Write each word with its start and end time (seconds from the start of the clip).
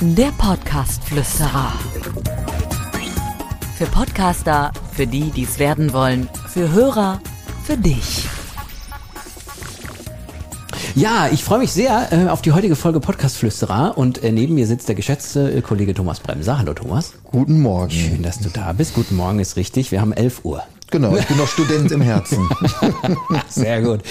Der 0.00 0.30
Podcast-Flüsterer. 0.38 1.72
Für 3.76 3.86
Podcaster, 3.86 4.72
für 4.92 5.06
die, 5.06 5.30
die 5.30 5.44
es 5.44 5.58
werden 5.58 5.92
wollen, 5.92 6.28
für 6.48 6.70
Hörer, 6.72 7.20
für 7.64 7.76
dich. 7.76 8.26
Ja, 10.94 11.28
ich 11.30 11.44
freue 11.44 11.58
mich 11.58 11.72
sehr 11.72 12.08
äh, 12.10 12.28
auf 12.28 12.40
die 12.40 12.52
heutige 12.52 12.74
Folge 12.74 13.00
Podcast 13.00 13.36
Flüsterer 13.36 13.98
und 13.98 14.24
äh, 14.24 14.32
neben 14.32 14.54
mir 14.54 14.66
sitzt 14.66 14.88
der 14.88 14.94
geschätzte 14.94 15.52
äh, 15.52 15.60
Kollege 15.60 15.92
Thomas 15.92 16.20
Bremser. 16.20 16.58
Hallo 16.58 16.72
Thomas. 16.72 17.12
Guten 17.24 17.60
Morgen. 17.60 17.90
Schön, 17.90 18.22
dass 18.22 18.38
du 18.38 18.48
da 18.48 18.72
bist. 18.72 18.94
Guten 18.94 19.16
Morgen 19.16 19.38
ist 19.38 19.56
richtig. 19.56 19.92
Wir 19.92 20.00
haben 20.00 20.14
11 20.14 20.44
Uhr. 20.44 20.62
Genau, 20.90 21.16
ich 21.16 21.26
bin 21.26 21.36
noch 21.36 21.48
Student 21.48 21.90
im 21.90 22.00
Herzen. 22.00 22.48
Sehr 23.48 23.82
gut. 23.82 24.02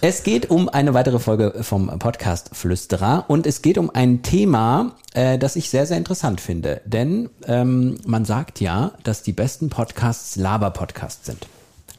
Es 0.00 0.24
geht 0.24 0.50
um 0.50 0.68
eine 0.68 0.94
weitere 0.94 1.18
Folge 1.18 1.54
vom 1.62 1.98
Podcast 1.98 2.50
Flüsterer 2.52 3.24
und 3.28 3.46
es 3.46 3.62
geht 3.62 3.78
um 3.78 3.90
ein 3.94 4.22
Thema, 4.22 4.96
äh, 5.14 5.38
das 5.38 5.56
ich 5.56 5.70
sehr, 5.70 5.86
sehr 5.86 5.96
interessant 5.96 6.40
finde. 6.40 6.80
Denn 6.84 7.30
ähm, 7.46 7.98
man 8.04 8.24
sagt 8.24 8.60
ja, 8.60 8.92
dass 9.04 9.22
die 9.22 9.32
besten 9.32 9.70
Podcasts 9.70 10.36
Laber-Podcasts 10.36 11.26
sind. 11.26 11.46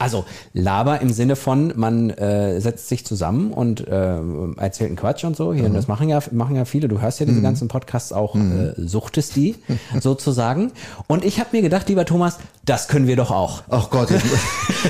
Also 0.04 0.26
Laber 0.54 1.00
im 1.00 1.14
Sinne 1.14 1.38
von, 1.38 1.72
man 1.78 2.10
äh, 2.10 2.60
setzt 2.60 2.90
sich 2.90 3.06
zusammen 3.06 3.54
und 3.54 3.88
äh, 3.88 4.18
erzählt 4.58 4.90
einen 4.90 4.98
Quatsch 4.98 5.24
und 5.24 5.38
so. 5.38 5.54
Hier, 5.54 5.70
mhm. 5.70 5.74
Das 5.74 5.88
machen 5.88 6.10
ja, 6.10 6.20
machen 6.32 6.58
ja 6.58 6.66
viele. 6.66 6.90
Du 6.90 7.00
hörst 7.00 7.22
ja 7.22 7.26
diese 7.26 7.40
mhm. 7.40 7.44
ganzen 7.44 7.70
Podcasts 7.70 8.12
auch, 8.12 8.36
mhm. 8.36 8.74
äh, 8.78 8.82
suchtest 8.86 9.38
die 9.38 9.56
sozusagen. 10.02 10.74
Und 11.08 11.24
ich 11.24 11.40
habe 11.40 11.52
mir 11.54 11.62
gedacht, 11.62 11.88
lieber 11.88 12.04
Thomas, 12.04 12.38
das 12.66 12.90
können 12.90 13.08
wir 13.08 13.16
doch 13.16 13.32
auch. 13.32 13.64
Ach 13.70 13.90
Gott, 13.90 14.12
ich, 14.12 14.22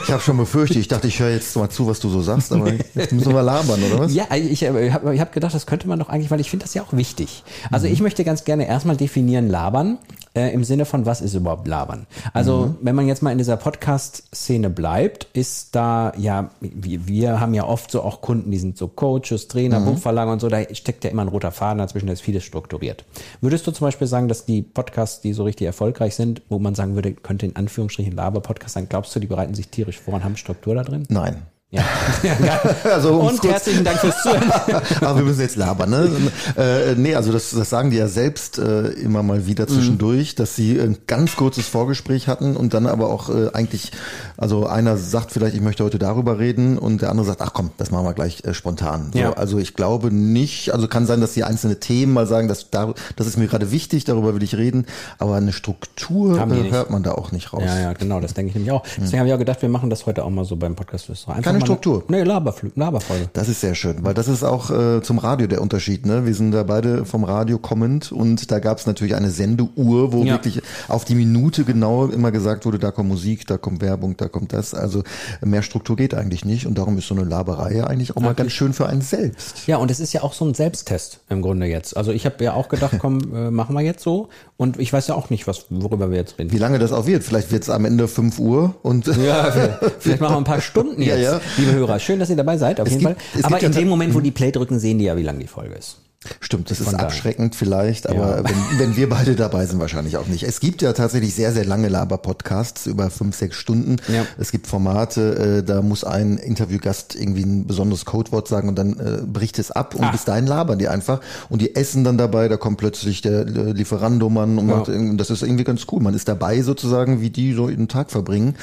ich 0.01 0.11
habe 0.11 0.19
schon 0.19 0.37
befürchtet. 0.37 0.77
Ich 0.77 0.87
dachte, 0.87 1.07
ich 1.07 1.19
höre 1.19 1.29
jetzt 1.29 1.55
mal 1.57 1.69
zu, 1.69 1.85
was 1.85 1.99
du 1.99 2.09
so 2.09 2.23
sagst, 2.23 2.51
aber 2.51 2.71
jetzt 2.95 3.13
müssen 3.13 3.35
wir 3.35 3.43
labern, 3.43 3.83
oder 3.83 3.99
was? 3.99 4.15
Ja, 4.15 4.25
ich, 4.33 4.63
ich 4.63 4.67
habe 4.67 5.19
hab 5.19 5.31
gedacht, 5.31 5.53
das 5.53 5.67
könnte 5.67 5.87
man 5.87 5.99
doch 5.99 6.09
eigentlich, 6.09 6.31
weil 6.31 6.39
ich 6.39 6.49
finde 6.49 6.65
das 6.65 6.73
ja 6.73 6.81
auch 6.81 6.93
wichtig. 6.93 7.43
Also 7.69 7.85
mhm. 7.85 7.93
ich 7.93 8.01
möchte 8.01 8.23
ganz 8.23 8.45
gerne 8.45 8.67
erstmal 8.67 8.97
definieren 8.97 9.47
labern 9.47 9.99
äh, 10.35 10.53
im 10.53 10.63
Sinne 10.63 10.85
von, 10.85 11.05
was 11.05 11.21
ist 11.21 11.33
überhaupt 11.33 11.67
labern? 11.67 12.07
Also, 12.33 12.67
mhm. 12.67 12.77
wenn 12.81 12.95
man 12.95 13.07
jetzt 13.07 13.21
mal 13.21 13.31
in 13.31 13.37
dieser 13.37 13.57
Podcast-Szene 13.57 14.69
bleibt, 14.69 15.27
ist 15.33 15.75
da, 15.75 16.13
ja, 16.17 16.49
wir, 16.59 17.07
wir 17.07 17.39
haben 17.39 17.53
ja 17.53 17.65
oft 17.65 17.91
so 17.91 18.01
auch 18.01 18.21
Kunden, 18.21 18.51
die 18.51 18.57
sind 18.57 18.77
so 18.77 18.87
Coaches, 18.87 19.47
Trainer, 19.47 19.79
mhm. 19.79 19.85
Buchverlager 19.85 20.31
und 20.31 20.39
so, 20.39 20.49
da 20.49 20.61
steckt 20.73 21.03
ja 21.03 21.09
immer 21.09 21.23
ein 21.23 21.27
roter 21.27 21.51
Faden 21.51 21.79
dazwischen, 21.79 22.07
da 22.07 22.13
ist 22.13 22.21
vieles 22.21 22.43
strukturiert. 22.43 23.05
Würdest 23.41 23.67
du 23.67 23.71
zum 23.71 23.87
Beispiel 23.87 24.07
sagen, 24.07 24.27
dass 24.27 24.45
die 24.45 24.61
Podcasts, 24.61 25.21
die 25.21 25.33
so 25.33 25.43
richtig 25.43 25.67
erfolgreich 25.67 26.15
sind, 26.15 26.41
wo 26.49 26.59
man 26.59 26.75
sagen 26.75 26.95
würde, 26.95 27.13
könnte 27.13 27.45
in 27.45 27.55
Anführungsstrichen 27.55 28.15
Laber-Podcast 28.15 28.73
sein, 28.73 28.89
glaubst 28.89 29.15
du, 29.15 29.19
die 29.19 29.27
bereiten 29.27 29.53
sich 29.53 29.69
tierisch 29.69 29.99
vor 29.99 30.15
und 30.15 30.23
haben 30.23 30.37
Struktur 30.37 30.75
da 30.75 30.83
drin? 30.83 31.05
Nein. 31.09 31.43
Ja. 32.23 32.61
also, 32.83 33.15
und 33.15 33.39
kurz, 33.39 33.53
herzlichen 33.53 33.83
Dank 33.83 33.99
fürs 33.99 34.21
Zuhören. 34.21 34.51
Aber 35.01 35.17
wir 35.17 35.25
müssen 35.25 35.41
jetzt 35.41 35.55
labern, 35.55 35.89
ne? 35.89 36.09
Äh, 36.57 36.95
nee, 36.95 37.15
also 37.15 37.31
das, 37.31 37.51
das 37.51 37.69
sagen 37.69 37.89
die 37.89 37.97
ja 37.97 38.07
selbst 38.07 38.59
äh, 38.59 38.89
immer 38.89 39.23
mal 39.23 39.45
wieder 39.45 39.67
zwischendurch, 39.67 40.33
mhm. 40.33 40.37
dass 40.37 40.55
sie 40.55 40.79
ein 40.79 40.99
ganz 41.07 41.35
kurzes 41.35 41.67
Vorgespräch 41.67 42.27
hatten 42.27 42.55
und 42.55 42.73
dann 42.73 42.87
aber 42.87 43.09
auch 43.09 43.29
äh, 43.29 43.49
eigentlich, 43.53 43.91
also 44.37 44.67
einer 44.67 44.97
sagt 44.97 45.31
vielleicht, 45.31 45.55
ich 45.55 45.61
möchte 45.61 45.83
heute 45.83 45.99
darüber 45.99 46.39
reden 46.39 46.77
und 46.77 47.01
der 47.01 47.09
andere 47.09 47.25
sagt, 47.25 47.41
ach 47.41 47.53
komm, 47.53 47.71
das 47.77 47.91
machen 47.91 48.05
wir 48.05 48.13
gleich 48.13 48.43
äh, 48.45 48.53
spontan. 48.53 49.11
So, 49.13 49.19
ja. 49.19 49.33
Also 49.33 49.57
ich 49.57 49.73
glaube 49.73 50.13
nicht, 50.13 50.71
also 50.71 50.87
kann 50.87 51.05
sein, 51.05 51.21
dass 51.21 51.33
die 51.33 51.43
einzelne 51.43 51.79
Themen 51.79 52.13
mal 52.13 52.27
sagen, 52.27 52.47
dass 52.47 52.69
da, 52.69 52.93
das 53.15 53.27
ist 53.27 53.37
mir 53.37 53.47
gerade 53.47 53.71
wichtig, 53.71 54.05
darüber 54.05 54.35
will 54.35 54.43
ich 54.43 54.55
reden, 54.55 54.85
aber 55.17 55.35
eine 55.35 55.53
Struktur 55.53 56.37
äh, 56.37 56.71
hört 56.71 56.91
man 56.91 57.03
da 57.03 57.13
auch 57.13 57.31
nicht 57.31 57.51
raus. 57.51 57.63
Ja, 57.65 57.79
ja, 57.79 57.93
genau, 57.93 58.19
das 58.19 58.33
denke 58.33 58.49
ich 58.49 58.55
nämlich 58.55 58.71
auch. 58.71 58.83
Deswegen 58.83 59.11
mhm. 59.11 59.19
habe 59.19 59.27
ich 59.27 59.33
auch 59.33 59.39
gedacht, 59.39 59.61
wir 59.61 59.69
machen 59.69 59.89
das 59.89 60.05
heute 60.05 60.23
auch 60.23 60.29
mal 60.29 60.45
so 60.45 60.55
beim 60.55 60.75
Podcast. 60.75 61.09
Einfach 61.27 61.62
Struktur. 61.65 62.03
Nee, 62.07 62.23
Laberfl 62.23 62.71
Laberfolge. 62.75 63.29
Das 63.33 63.49
ist 63.49 63.61
sehr 63.61 63.75
schön, 63.75 64.03
weil 64.03 64.13
das 64.13 64.27
ist 64.27 64.43
auch 64.43 64.69
äh, 64.69 65.01
zum 65.01 65.17
Radio 65.17 65.47
der 65.47 65.61
Unterschied. 65.61 66.05
Ne? 66.05 66.25
Wir 66.25 66.33
sind 66.33 66.51
da 66.51 66.63
beide 66.63 67.05
vom 67.05 67.23
Radio 67.23 67.57
kommend 67.57 68.11
und 68.11 68.51
da 68.51 68.59
gab 68.59 68.77
es 68.77 68.85
natürlich 68.85 69.15
eine 69.15 69.29
Sendeuhr, 69.29 70.13
wo 70.13 70.23
ja. 70.23 70.33
wirklich 70.33 70.61
auf 70.87 71.05
die 71.05 71.15
Minute 71.15 71.63
genau 71.63 72.07
immer 72.07 72.31
gesagt 72.31 72.65
wurde, 72.65 72.79
da 72.79 72.91
kommt 72.91 73.09
Musik, 73.09 73.47
da 73.47 73.57
kommt 73.57 73.81
Werbung, 73.81 74.17
da 74.17 74.27
kommt 74.27 74.53
das. 74.53 74.73
Also 74.73 75.03
mehr 75.41 75.61
Struktur 75.61 75.95
geht 75.95 76.13
eigentlich 76.13 76.45
nicht 76.45 76.65
und 76.65 76.77
darum 76.77 76.97
ist 76.97 77.07
so 77.07 77.15
eine 77.15 77.23
Laberei 77.23 77.83
eigentlich 77.83 78.15
auch 78.15 78.21
mal 78.21 78.33
ganz 78.33 78.51
schön 78.51 78.73
für 78.73 78.87
einen 78.87 79.01
selbst. 79.01 79.67
Ja, 79.67 79.77
und 79.77 79.91
es 79.91 79.99
ist 79.99 80.13
ja 80.13 80.23
auch 80.23 80.33
so 80.33 80.45
ein 80.45 80.53
Selbsttest 80.53 81.19
im 81.29 81.41
Grunde 81.41 81.65
jetzt. 81.65 81.95
Also 81.97 82.11
ich 82.11 82.25
habe 82.25 82.43
ja 82.43 82.53
auch 82.53 82.69
gedacht, 82.69 82.95
komm, 82.99 83.33
äh, 83.33 83.51
machen 83.51 83.75
wir 83.75 83.81
jetzt 83.81 84.03
so 84.03 84.29
und 84.57 84.79
ich 84.79 84.91
weiß 84.91 85.07
ja 85.07 85.15
auch 85.15 85.29
nicht, 85.29 85.47
was 85.47 85.65
worüber 85.69 86.09
wir 86.09 86.17
jetzt 86.17 86.39
reden. 86.39 86.51
Wie 86.51 86.57
lange 86.57 86.79
das 86.79 86.91
auch 86.91 87.05
wird. 87.05 87.23
Vielleicht 87.23 87.51
wird 87.51 87.63
es 87.63 87.69
am 87.69 87.85
Ende 87.85 88.07
5 88.07 88.39
Uhr 88.39 88.75
und 88.81 89.07
ja, 89.07 89.51
vielleicht 89.99 90.21
machen 90.21 90.33
wir 90.33 90.37
ein 90.37 90.43
paar 90.43 90.61
Stunden 90.61 91.01
jetzt. 91.01 91.13
Ja, 91.13 91.33
ja. 91.33 91.41
Liebe 91.57 91.73
Hörer, 91.73 91.99
schön, 91.99 92.19
dass 92.19 92.29
ihr 92.29 92.35
dabei 92.35 92.57
seid, 92.57 92.79
auf 92.79 92.87
es 92.87 92.93
jeden 92.93 93.07
gibt, 93.07 93.21
Fall. 93.21 93.43
Aber 93.43 93.61
in 93.61 93.71
dem 93.71 93.87
Moment, 93.87 94.13
wo 94.13 94.19
die 94.19 94.31
Play 94.31 94.51
drücken, 94.51 94.79
sehen 94.79 94.97
die 94.97 95.05
ja, 95.05 95.17
wie 95.17 95.23
lang 95.23 95.39
die 95.39 95.47
Folge 95.47 95.75
ist. 95.75 95.97
Stimmt, 96.39 96.71
das 96.71 96.79
ist 96.79 96.93
abschreckend 96.93 97.55
vielleicht, 97.55 98.09
aber 98.09 98.37
ja. 98.37 98.43
wenn, 98.43 98.79
wenn 98.79 98.95
wir 98.95 99.09
beide 99.09 99.35
dabei 99.35 99.65
sind, 99.65 99.79
wahrscheinlich 99.79 100.17
auch 100.17 100.27
nicht. 100.27 100.43
Es 100.43 100.59
gibt 100.59 100.81
ja 100.81 100.93
tatsächlich 100.93 101.33
sehr, 101.33 101.51
sehr 101.51 101.65
lange 101.65 101.89
Laber-Podcasts 101.89 102.85
über 102.87 103.09
fünf, 103.09 103.35
sechs 103.35 103.57
Stunden. 103.57 103.97
Ja. 104.07 104.25
Es 104.37 104.51
gibt 104.51 104.67
Formate, 104.67 105.59
äh, 105.59 105.63
da 105.63 105.81
muss 105.81 106.03
ein 106.03 106.37
Interviewgast 106.37 107.15
irgendwie 107.15 107.43
ein 107.43 107.67
besonderes 107.67 108.05
Codewort 108.05 108.47
sagen 108.47 108.69
und 108.69 108.75
dann 108.75 108.99
äh, 108.99 109.21
bricht 109.25 109.59
es 109.59 109.71
ab 109.71 109.95
und 109.95 110.05
Ach. 110.05 110.11
bis 110.11 110.25
dahin 110.25 110.47
labern 110.47 110.79
die 110.79 110.87
einfach 110.87 111.21
und 111.49 111.61
die 111.61 111.75
essen 111.75 112.03
dann 112.03 112.17
dabei, 112.17 112.47
da 112.47 112.57
kommt 112.57 112.77
plötzlich 112.77 113.21
der 113.21 113.41
äh, 113.41 113.71
Lieferandomann 113.71 114.57
und 114.57 114.69
ja. 114.69 114.77
macht, 114.77 115.19
das 115.19 115.29
ist 115.29 115.43
irgendwie 115.43 115.63
ganz 115.63 115.85
cool. 115.91 116.01
Man 116.01 116.13
ist 116.13 116.27
dabei 116.27 116.61
sozusagen, 116.61 117.21
wie 117.21 117.29
die 117.29 117.53
so 117.53 117.67
den 117.67 117.87
Tag 117.87 118.11
verbringen 118.11 118.55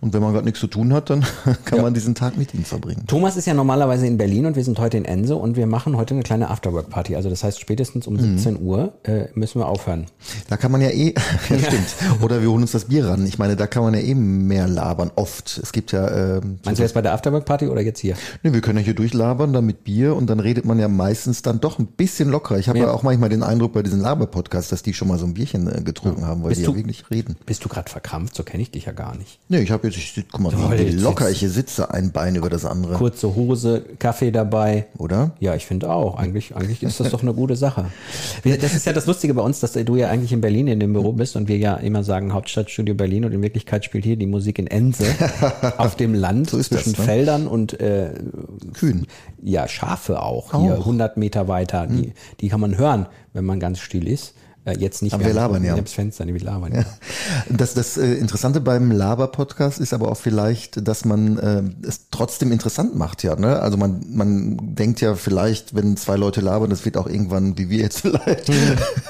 und 0.00 0.12
wenn 0.12 0.22
man 0.22 0.32
gerade 0.32 0.44
nichts 0.44 0.60
zu 0.60 0.66
tun 0.66 0.92
hat, 0.92 1.10
dann 1.10 1.24
kann 1.64 1.80
man 1.80 1.94
diesen 1.94 2.14
Tag 2.14 2.36
mit 2.36 2.54
ihnen 2.54 2.64
verbringen. 2.64 3.04
Thomas 3.06 3.36
ist 3.36 3.46
ja 3.46 3.54
normalerweise 3.54 4.06
in 4.06 4.18
Berlin 4.18 4.46
und 4.46 4.56
wir 4.56 4.64
sind 4.64 4.78
heute 4.78 4.96
in 4.96 5.04
Ense 5.04 5.36
und 5.36 5.56
wir 5.56 5.66
machen 5.66 5.96
heute 5.96 6.14
eine 6.14 6.22
kleine 6.22 6.50
Afterwork-Party. 6.50 7.05
Party. 7.06 7.16
Also 7.16 7.30
das 7.30 7.44
heißt, 7.44 7.60
spätestens 7.60 8.06
um 8.06 8.18
17 8.18 8.54
mhm. 8.54 8.60
Uhr 8.66 8.92
äh, 9.04 9.26
müssen 9.34 9.60
wir 9.60 9.68
aufhören. 9.68 10.06
Da 10.48 10.56
kann 10.56 10.72
man 10.72 10.80
ja 10.80 10.90
eh, 10.90 11.14
ja, 11.48 11.58
stimmt. 11.58 12.22
Oder 12.22 12.40
wir 12.40 12.50
holen 12.50 12.62
uns 12.62 12.72
das 12.72 12.86
Bier 12.86 13.06
ran. 13.06 13.24
Ich 13.26 13.38
meine, 13.38 13.56
da 13.56 13.66
kann 13.66 13.82
man 13.82 13.94
ja 13.94 14.00
eben 14.00 14.46
mehr 14.46 14.66
labern. 14.66 15.10
Oft. 15.14 15.60
Es 15.62 15.72
gibt 15.72 15.92
ja. 15.92 16.06
Äh, 16.36 16.40
Meinst 16.64 16.78
du 16.78 16.82
jetzt 16.82 16.94
bei 16.94 17.02
der 17.02 17.12
Afterwork-Party 17.14 17.68
oder 17.68 17.80
jetzt 17.80 18.00
hier? 18.00 18.16
Ne, 18.42 18.52
wir 18.52 18.60
können 18.60 18.78
ja 18.78 18.84
hier 18.84 18.94
durchlabern, 18.94 19.52
dann 19.52 19.66
mit 19.66 19.84
Bier 19.84 20.16
und 20.16 20.28
dann 20.28 20.40
redet 20.40 20.64
man 20.64 20.78
ja 20.78 20.88
meistens 20.88 21.42
dann 21.42 21.60
doch 21.60 21.78
ein 21.78 21.86
bisschen 21.86 22.28
lockerer. 22.28 22.58
Ich 22.58 22.68
habe 22.68 22.78
ja. 22.78 22.86
ja. 22.86 22.92
auch 22.92 23.02
manchmal 23.02 23.28
den 23.28 23.42
Eindruck 23.42 23.72
bei 23.72 23.82
diesen 23.82 24.00
Laber-Podcasts, 24.00 24.70
dass 24.70 24.82
die 24.82 24.94
schon 24.94 25.08
mal 25.08 25.18
so 25.18 25.26
ein 25.26 25.34
Bierchen 25.34 25.68
äh, 25.68 25.82
getrunken 25.82 26.22
ja. 26.22 26.28
haben, 26.28 26.42
weil 26.42 26.50
bist 26.50 26.60
die 26.60 26.64
du, 26.64 26.72
ja 26.72 26.76
wirklich 26.76 27.10
reden. 27.10 27.36
Bist 27.46 27.64
du 27.64 27.68
gerade 27.68 27.90
verkrampft? 27.90 28.34
So 28.34 28.42
kenne 28.42 28.62
ich 28.62 28.70
dich 28.70 28.86
ja 28.86 28.92
gar 28.92 29.16
nicht. 29.16 29.38
Nee, 29.48 29.60
ich 29.60 29.70
habe 29.70 29.86
jetzt, 29.86 29.96
ich, 29.96 30.24
guck 30.30 30.40
mal, 30.40 30.50
Toll, 30.50 30.78
wie 30.78 30.90
locker 30.90 31.30
ich 31.30 31.40
hier 31.40 31.50
sitze, 31.50 31.90
ein 31.92 32.12
Bein 32.12 32.34
über 32.34 32.50
das 32.50 32.64
andere. 32.64 32.94
Kurze 32.94 33.34
Hose, 33.34 33.84
Kaffee 33.98 34.30
dabei. 34.30 34.86
Oder? 34.98 35.32
Ja, 35.40 35.54
ich 35.54 35.66
finde 35.66 35.90
auch. 35.90 36.16
Eigentlich, 36.16 36.56
eigentlich 36.56 36.82
ist 36.82 36.95
das 37.00 37.10
doch 37.10 37.22
eine 37.22 37.34
gute 37.34 37.54
Sache. 37.54 37.66
Sache. 37.66 37.86
Das 38.44 38.74
ist 38.74 38.86
ja 38.86 38.92
das 38.92 39.06
Lustige 39.06 39.34
bei 39.34 39.42
uns, 39.42 39.60
dass 39.60 39.72
du 39.72 39.96
ja 39.96 40.08
eigentlich 40.08 40.32
in 40.32 40.40
Berlin 40.40 40.68
in 40.68 40.80
dem 40.80 40.92
Büro 40.92 41.12
bist 41.12 41.36
und 41.36 41.48
wir 41.48 41.58
ja 41.58 41.74
immer 41.76 42.04
sagen 42.04 42.32
Hauptstadtstudio 42.32 42.94
Berlin 42.94 43.24
und 43.24 43.32
in 43.32 43.42
Wirklichkeit 43.42 43.84
spielt 43.84 44.04
hier 44.04 44.16
die 44.16 44.26
Musik 44.26 44.58
in 44.58 44.66
Ense 44.66 45.04
auf 45.78 45.96
dem 45.96 46.14
Land 46.14 46.50
so 46.50 46.60
zwischen 46.60 46.92
das, 46.92 46.98
ne? 46.98 47.04
Feldern 47.04 47.46
und 47.46 47.80
äh, 47.80 48.10
Kühen. 48.74 49.06
Ja, 49.42 49.68
Schafe 49.68 50.22
auch, 50.22 50.54
auch. 50.54 50.62
hier 50.62 50.74
100 50.74 51.16
Meter 51.16 51.48
weiter. 51.48 51.86
Die, 51.86 52.06
hm. 52.06 52.12
die 52.40 52.48
kann 52.48 52.60
man 52.60 52.78
hören, 52.78 53.06
wenn 53.32 53.44
man 53.44 53.60
ganz 53.60 53.80
still 53.80 54.06
ist. 54.06 54.34
Jetzt 54.72 55.02
nicht 55.02 55.12
aber 55.12 55.24
wir 55.24 55.32
labern 55.32 55.62
ja. 55.62 55.76
Das 55.76 55.92
Fenster, 55.92 56.26
wir 56.26 56.40
labern 56.40 56.74
ja. 56.74 56.84
Das, 57.48 57.74
das 57.74 57.96
äh, 57.96 58.14
Interessante 58.14 58.60
beim 58.60 58.90
Laber-Podcast 58.90 59.78
ist 59.78 59.94
aber 59.94 60.10
auch 60.10 60.16
vielleicht, 60.16 60.86
dass 60.86 61.04
man 61.04 61.38
äh, 61.38 61.62
es 61.86 62.10
trotzdem 62.10 62.50
interessant 62.50 62.96
macht, 62.96 63.22
ja. 63.22 63.36
Ne? 63.36 63.60
Also 63.60 63.76
man, 63.76 64.04
man 64.10 64.74
denkt 64.74 65.00
ja 65.00 65.14
vielleicht, 65.14 65.74
wenn 65.76 65.96
zwei 65.96 66.16
Leute 66.16 66.40
labern, 66.40 66.68
das 66.70 66.84
wird 66.84 66.96
auch 66.96 67.06
irgendwann, 67.06 67.56
wie 67.58 67.70
wir 67.70 67.78
jetzt 67.78 68.00
vielleicht, 68.00 68.50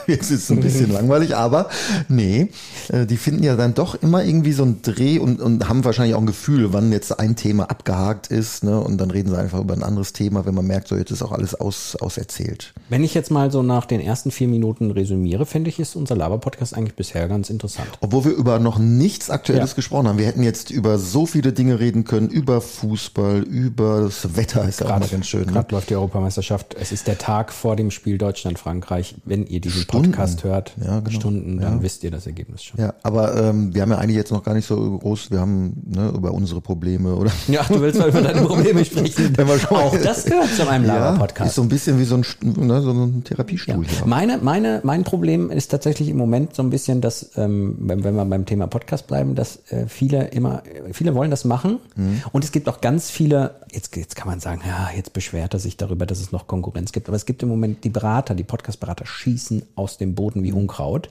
jetzt 0.06 0.30
ist 0.30 0.44
es 0.44 0.50
ein 0.50 0.60
bisschen 0.60 0.92
langweilig, 0.92 1.34
aber 1.34 1.70
nee, 2.08 2.50
äh, 2.88 3.06
die 3.06 3.16
finden 3.16 3.42
ja 3.42 3.56
dann 3.56 3.72
doch 3.72 3.94
immer 4.02 4.22
irgendwie 4.24 4.52
so 4.52 4.62
einen 4.62 4.82
Dreh 4.82 5.18
und, 5.18 5.40
und 5.40 5.68
haben 5.68 5.84
wahrscheinlich 5.84 6.14
auch 6.14 6.20
ein 6.20 6.26
Gefühl, 6.26 6.74
wann 6.74 6.92
jetzt 6.92 7.18
ein 7.18 7.34
Thema 7.34 7.70
abgehakt 7.70 8.26
ist, 8.26 8.62
ne? 8.62 8.78
Und 8.78 8.98
dann 8.98 9.10
reden 9.10 9.30
sie 9.30 9.38
einfach 9.38 9.60
über 9.60 9.72
ein 9.74 9.82
anderes 9.82 10.12
Thema, 10.12 10.44
wenn 10.44 10.54
man 10.54 10.66
merkt, 10.66 10.88
so 10.88 10.96
jetzt 10.96 11.10
ist 11.10 11.22
auch 11.22 11.32
alles 11.32 11.54
aus, 11.54 11.96
auserzählt. 11.96 12.74
Wenn 12.90 13.04
ich 13.04 13.14
jetzt 13.14 13.30
mal 13.30 13.50
so 13.50 13.62
nach 13.62 13.86
den 13.86 14.00
ersten 14.00 14.30
vier 14.30 14.48
Minuten 14.48 14.90
resümiere, 14.90 15.45
finde 15.46 15.70
ich, 15.70 15.78
ist 15.78 15.96
unser 15.96 16.16
Laber-Podcast 16.16 16.74
eigentlich 16.74 16.94
bisher 16.94 17.28
ganz 17.28 17.50
interessant. 17.50 17.88
Obwohl 18.00 18.26
wir 18.26 18.32
über 18.32 18.58
noch 18.58 18.78
nichts 18.78 19.30
Aktuelles 19.30 19.70
ja. 19.70 19.76
gesprochen 19.76 20.08
haben. 20.08 20.18
Wir 20.18 20.26
hätten 20.26 20.42
jetzt 20.42 20.70
über 20.70 20.98
so 20.98 21.26
viele 21.26 21.52
Dinge 21.52 21.80
reden 21.80 22.04
können, 22.04 22.28
über 22.28 22.60
Fußball, 22.60 23.42
über 23.42 24.02
das 24.02 24.36
Wetter 24.36 24.68
ist 24.68 24.80
ja 24.80 24.86
auch 24.86 24.98
mal 24.98 25.08
ganz 25.08 25.26
schön. 25.26 25.46
Gerade 25.46 25.68
ne? 25.68 25.72
läuft 25.72 25.90
die 25.90 25.94
Europameisterschaft. 25.94 26.76
Es 26.78 26.92
ist 26.92 27.06
der 27.06 27.18
Tag 27.18 27.52
vor 27.52 27.76
dem 27.76 27.90
Spiel 27.90 28.18
Deutschland-Frankreich. 28.18 29.16
Wenn 29.24 29.46
ihr 29.46 29.60
diesen 29.60 29.82
Stunden. 29.82 30.12
Podcast 30.12 30.44
hört, 30.44 30.74
ja, 30.84 31.00
genau. 31.00 31.10
Stunden, 31.10 31.58
dann 31.60 31.76
ja. 31.76 31.82
wisst 31.82 32.04
ihr 32.04 32.10
das 32.10 32.26
Ergebnis 32.26 32.64
schon. 32.64 32.80
Ja, 32.80 32.94
aber 33.02 33.36
ähm, 33.36 33.74
wir 33.74 33.82
haben 33.82 33.90
ja 33.90 33.98
eigentlich 33.98 34.16
jetzt 34.16 34.32
noch 34.32 34.42
gar 34.42 34.54
nicht 34.54 34.66
so 34.66 34.98
groß, 34.98 35.30
wir 35.30 35.40
haben 35.40 35.82
ne, 35.86 36.12
über 36.14 36.32
unsere 36.32 36.60
Probleme 36.60 37.14
oder. 37.14 37.30
Ja, 37.48 37.62
du 37.62 37.80
willst 37.80 37.98
mal 37.98 38.08
über 38.08 38.22
deine 38.22 38.42
Probleme 38.42 38.84
sprechen. 38.84 39.32
Wenn 39.36 39.46
wir 39.46 39.58
schon 39.58 39.76
auch 39.76 39.96
das 39.96 40.24
gehört 40.24 40.48
zu 40.54 40.68
einem 40.68 40.84
Laber-Podcast. 40.86 41.50
ist 41.50 41.54
so 41.54 41.62
ein 41.62 41.68
bisschen 41.68 41.98
wie 41.98 42.04
so 42.04 42.16
ein, 42.16 42.24
ne, 42.42 42.82
so 42.82 42.90
ein 42.90 43.24
Therapiestuhl. 43.24 43.84
Meine, 44.04 44.38
meine, 44.38 44.80
mein 44.82 45.04
Problem 45.04 45.35
Problem 45.36 45.56
ist 45.56 45.68
tatsächlich 45.68 46.08
im 46.08 46.16
Moment 46.16 46.54
so 46.54 46.62
ein 46.62 46.70
bisschen, 46.70 47.00
dass, 47.00 47.32
ähm, 47.36 47.76
wenn, 47.78 48.04
wenn 48.04 48.14
wir 48.14 48.24
beim 48.24 48.46
Thema 48.46 48.66
Podcast 48.66 49.06
bleiben, 49.06 49.34
dass 49.34 49.70
äh, 49.70 49.86
viele 49.86 50.28
immer, 50.28 50.62
viele 50.92 51.14
wollen 51.14 51.30
das 51.30 51.44
machen. 51.44 51.78
Mhm. 51.94 52.22
Und 52.32 52.44
es 52.44 52.52
gibt 52.52 52.68
auch 52.68 52.80
ganz 52.80 53.10
viele, 53.10 53.56
jetzt, 53.70 53.94
jetzt 53.96 54.16
kann 54.16 54.28
man 54.28 54.40
sagen, 54.40 54.62
ja, 54.66 54.90
jetzt 54.96 55.12
beschwert 55.12 55.52
er 55.54 55.60
sich 55.60 55.76
darüber, 55.76 56.06
dass 56.06 56.20
es 56.20 56.32
noch 56.32 56.46
Konkurrenz 56.46 56.92
gibt. 56.92 57.08
Aber 57.08 57.16
es 57.16 57.26
gibt 57.26 57.42
im 57.42 57.50
Moment 57.50 57.84
die 57.84 57.90
Berater, 57.90 58.34
die 58.34 58.44
Podcast-Berater 58.44 59.04
schießen 59.04 59.62
aus 59.74 59.98
dem 59.98 60.14
Boden 60.14 60.42
wie 60.42 60.52
Unkraut. 60.52 61.10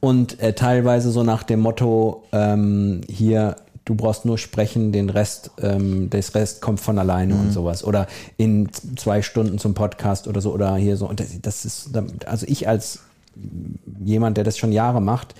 Und 0.00 0.40
äh, 0.40 0.52
teilweise 0.52 1.10
so 1.10 1.22
nach 1.24 1.42
dem 1.42 1.60
Motto, 1.60 2.24
ähm, 2.32 3.00
hier, 3.08 3.56
du 3.84 3.96
brauchst 3.96 4.24
nur 4.24 4.38
sprechen, 4.38 4.92
den 4.92 5.10
Rest, 5.10 5.50
ähm, 5.60 6.08
das 6.10 6.34
Rest 6.36 6.62
kommt 6.62 6.80
von 6.80 6.98
alleine 6.98 7.34
mhm. 7.34 7.40
und 7.40 7.52
sowas. 7.52 7.82
Oder 7.82 8.06
in 8.36 8.68
zwei 8.96 9.22
Stunden 9.22 9.58
zum 9.58 9.74
Podcast 9.74 10.28
oder 10.28 10.40
so 10.40 10.52
oder 10.52 10.76
hier 10.76 10.96
so. 10.96 11.08
Und 11.08 11.18
das, 11.18 11.28
das 11.42 11.64
ist, 11.64 11.90
also 12.26 12.46
ich 12.48 12.68
als 12.68 13.00
jemand, 14.04 14.36
der 14.36 14.44
das 14.44 14.58
schon 14.58 14.72
Jahre 14.72 15.00
macht, 15.00 15.34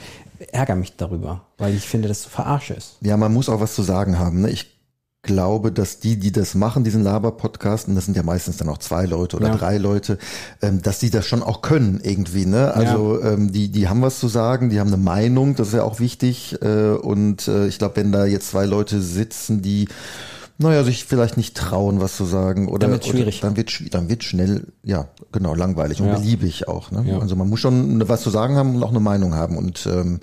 ärgere 0.52 0.76
mich 0.76 0.96
darüber, 0.96 1.42
weil 1.58 1.74
ich 1.74 1.86
finde, 1.86 2.08
das 2.08 2.24
verarsche 2.24 2.74
ist. 2.74 2.96
Ja, 3.00 3.16
man 3.16 3.32
muss 3.32 3.48
auch 3.48 3.60
was 3.60 3.74
zu 3.74 3.82
sagen 3.82 4.18
haben. 4.18 4.42
Ne? 4.42 4.50
Ich 4.50 4.76
glaube, 5.22 5.72
dass 5.72 5.98
die, 5.98 6.18
die 6.18 6.32
das 6.32 6.54
machen, 6.54 6.84
diesen 6.84 7.02
Laber-Podcast, 7.02 7.88
und 7.88 7.96
das 7.96 8.06
sind 8.06 8.16
ja 8.16 8.22
meistens 8.22 8.56
dann 8.56 8.68
auch 8.68 8.78
zwei 8.78 9.04
Leute 9.04 9.36
oder 9.36 9.48
ja. 9.48 9.56
drei 9.56 9.76
Leute, 9.76 10.18
ähm, 10.62 10.80
dass 10.80 11.00
die 11.00 11.10
das 11.10 11.26
schon 11.26 11.42
auch 11.42 11.62
können 11.62 12.00
irgendwie. 12.02 12.46
Ne? 12.46 12.72
Also 12.72 13.20
ja. 13.20 13.32
ähm, 13.32 13.52
die, 13.52 13.70
die 13.70 13.88
haben 13.88 14.02
was 14.02 14.20
zu 14.20 14.28
sagen, 14.28 14.70
die 14.70 14.80
haben 14.80 14.88
eine 14.88 15.02
Meinung, 15.02 15.56
das 15.56 15.68
ist 15.68 15.74
ja 15.74 15.82
auch 15.82 16.00
wichtig. 16.00 16.56
Äh, 16.62 16.90
und 16.92 17.48
äh, 17.48 17.66
ich 17.66 17.78
glaube, 17.78 17.96
wenn 17.96 18.12
da 18.12 18.24
jetzt 18.24 18.48
zwei 18.50 18.64
Leute 18.64 19.02
sitzen, 19.02 19.62
die 19.62 19.88
naja, 20.58 20.84
sich 20.84 21.04
vielleicht 21.04 21.36
nicht 21.36 21.56
trauen, 21.56 22.00
was 22.00 22.16
zu 22.16 22.24
sagen. 22.24 22.68
Oder, 22.68 22.86
dann 22.86 22.92
wird 22.92 23.06
schwierig. 23.06 23.40
Dann 23.40 23.56
wird 23.56 23.94
dann 23.94 24.08
wird 24.08 24.24
schnell, 24.24 24.72
ja, 24.82 25.08
genau, 25.32 25.54
langweilig 25.54 26.00
und 26.00 26.08
ja. 26.08 26.14
beliebig 26.18 26.68
auch. 26.68 26.90
Ne? 26.90 27.04
Ja. 27.06 27.18
Also 27.18 27.36
man 27.36 27.48
muss 27.48 27.60
schon 27.60 28.08
was 28.08 28.22
zu 28.22 28.30
sagen 28.30 28.56
haben 28.56 28.76
und 28.76 28.82
auch 28.82 28.90
eine 28.90 29.00
Meinung 29.00 29.34
haben. 29.34 29.58
Und 29.58 29.86
ähm, 29.86 30.20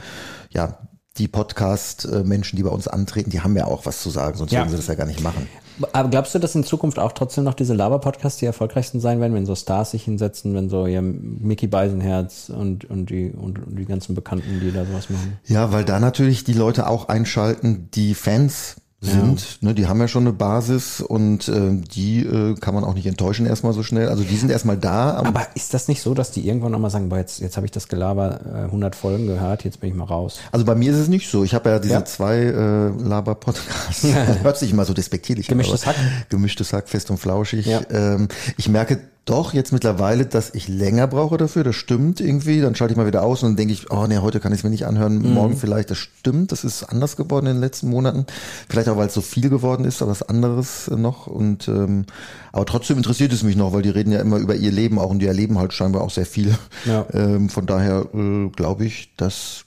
ja, 0.50 0.80
die 1.18 1.28
Podcast-Menschen, 1.28 2.58
die 2.58 2.64
bei 2.64 2.72
uns 2.72 2.88
antreten, 2.88 3.30
die 3.30 3.42
haben 3.42 3.56
ja 3.56 3.66
auch 3.66 3.86
was 3.86 4.02
zu 4.02 4.10
sagen, 4.10 4.38
sonst 4.38 4.52
ja. 4.52 4.62
würden 4.62 4.72
sie 4.72 4.78
das 4.78 4.88
ja 4.88 4.96
gar 4.96 5.06
nicht 5.06 5.22
machen. 5.22 5.48
Aber 5.92 6.10
glaubst 6.10 6.34
du, 6.36 6.40
dass 6.40 6.56
in 6.56 6.64
Zukunft 6.64 7.00
auch 7.00 7.12
trotzdem 7.14 7.44
noch 7.44 7.54
diese 7.54 7.74
Laber-Podcasts 7.74 8.40
die 8.40 8.46
erfolgreichsten 8.46 9.00
sein 9.00 9.20
werden, 9.20 9.34
wenn 9.34 9.46
so 9.46 9.56
Stars 9.56 9.92
sich 9.92 10.04
hinsetzen, 10.04 10.54
wenn 10.54 10.70
so 10.70 10.86
ja, 10.88 11.02
Mickey 11.02 11.68
Beisenherz 11.68 12.50
und, 12.50 12.86
und, 12.86 13.10
die, 13.10 13.32
und, 13.32 13.60
und 13.60 13.76
die 13.78 13.86
ganzen 13.86 14.16
Bekannten, 14.16 14.60
die 14.60 14.72
da 14.72 14.86
sowas 14.86 15.10
machen? 15.10 15.38
Ja, 15.46 15.72
weil 15.72 15.84
da 15.84 16.00
natürlich 16.00 16.44
die 16.44 16.54
Leute 16.54 16.88
auch 16.88 17.10
einschalten, 17.10 17.90
die 17.94 18.14
Fans 18.14 18.76
sind. 19.04 19.42
Ja. 19.42 19.70
Ne, 19.70 19.74
die 19.74 19.88
haben 19.88 20.00
ja 20.00 20.08
schon 20.08 20.24
eine 20.24 20.34
Basis 20.34 21.02
und 21.02 21.48
äh, 21.48 21.72
die 21.74 22.22
äh, 22.22 22.56
kann 22.56 22.74
man 22.74 22.84
auch 22.84 22.94
nicht 22.94 23.06
enttäuschen 23.06 23.46
erstmal 23.46 23.74
so 23.74 23.84
schnell. 23.84 24.10
Also 24.10 24.24
die 24.24 24.36
sind 24.36 24.50
erstmal 24.50 24.78
da. 24.78 25.12
Aber 25.16 25.48
ist 25.56 25.74
das 25.74 25.88
nicht 25.88 26.02
so, 26.02 26.14
dass 26.14 26.32
die 26.32 26.48
irgendwann 26.48 26.72
nochmal 26.72 26.92
sagen, 26.92 27.10
boah, 27.10 27.18
jetzt, 27.18 27.40
jetzt 27.40 27.58
habe 27.58 27.66
ich 27.66 27.72
das 27.72 27.88
Gelaber 27.88 28.40
äh, 28.46 28.64
100 28.66 28.96
Folgen 28.96 29.28
gehört, 29.28 29.64
jetzt 29.64 29.80
bin 29.80 29.90
ich 29.90 29.96
mal 29.96 30.06
raus? 30.06 30.40
Also 30.52 30.66
bei 30.66 30.76
mir 30.76 30.92
ist 30.92 30.98
es 30.98 31.08
nicht 31.08 31.30
so. 31.30 31.44
Ich 31.44 31.54
habe 31.54 31.70
ja 31.70 31.80
diese 31.80 31.94
ja. 31.96 32.06
zwei 32.06 32.38
äh, 32.38 32.90
Laber-Podcasts. 32.90 34.04
Hört 34.44 34.58
sich 34.58 34.72
immer 34.72 34.86
so 34.86 34.94
despektierlich 34.94 35.48
Gemischtes 35.48 35.86
Hack. 35.86 35.96
Gemischtes 36.30 36.74
Hack, 36.74 36.88
fest 36.90 37.10
und 37.12 37.18
flauschig. 37.18 37.66
Ja. 37.66 37.82
Ähm, 37.90 38.30
ich 38.58 38.70
merke 38.70 39.02
doch 39.26 39.54
jetzt 39.54 39.72
mittlerweile, 39.72 40.26
dass 40.26 40.54
ich 40.54 40.68
länger 40.68 41.08
brauche 41.08 41.38
dafür. 41.38 41.64
Das 41.64 41.76
stimmt 41.76 42.20
irgendwie. 42.20 42.60
Dann 42.60 42.76
schalte 42.76 42.94
ich 42.94 42.98
mal 42.98 43.08
wieder 43.08 43.24
aus 43.24 43.42
und 43.42 43.50
dann 43.50 43.56
denke 43.56 43.74
ich, 43.74 43.90
oh 43.90 44.06
nee, 44.06 44.18
heute 44.18 44.40
kann 44.40 44.52
ich 44.52 44.60
es 44.60 44.64
mir 44.64 44.70
nicht 44.70 44.86
anhören. 44.86 45.20
Mhm. 45.20 45.34
Morgen 45.34 45.58
vielleicht. 45.58 45.92
Das 45.92 45.98
stimmt. 45.98 46.52
Das 46.52 46.64
ist 46.64 46.84
anders 46.84 47.16
geworden 47.16 47.46
in 47.46 47.54
den 47.54 47.62
letzten 47.62 47.90
Monaten. 47.90 48.26
Vielleicht 48.68 48.90
auch, 48.90 48.98
weil 48.98 49.08
es 49.08 49.14
so 49.14 49.22
viel 49.22 49.50
geworden 49.50 49.86
ist, 49.86 50.02
aber 50.02 50.12
was 50.12 50.24
anderes 50.24 50.90
noch. 50.90 51.28
Und 51.28 51.68
ähm, 51.70 52.06
aber 52.52 52.66
trotzdem 52.66 52.98
interessiert 52.98 53.32
es 53.32 53.44
mich 53.44 53.56
noch, 53.56 53.72
weil 53.72 53.82
die 53.82 53.90
reden 53.90 54.12
ja 54.12 54.20
immer 54.20 54.38
über 54.38 54.56
ihr 54.56 54.72
Leben 54.72 55.00
auch 55.00 55.10
und 55.10 55.20
die 55.20 55.28
erleben 55.28 55.58
halt 55.58 55.72
scheinbar 55.74 56.02
auch 56.02 56.12
sehr 56.12 56.26
viel. 56.26 56.56
Ja. 56.86 57.06
Ähm, 57.14 57.50
von 57.50 57.66
daher 57.66 58.08
äh, 58.14 58.50
glaube 58.50 58.86
ich, 58.86 59.14
dass 59.18 59.66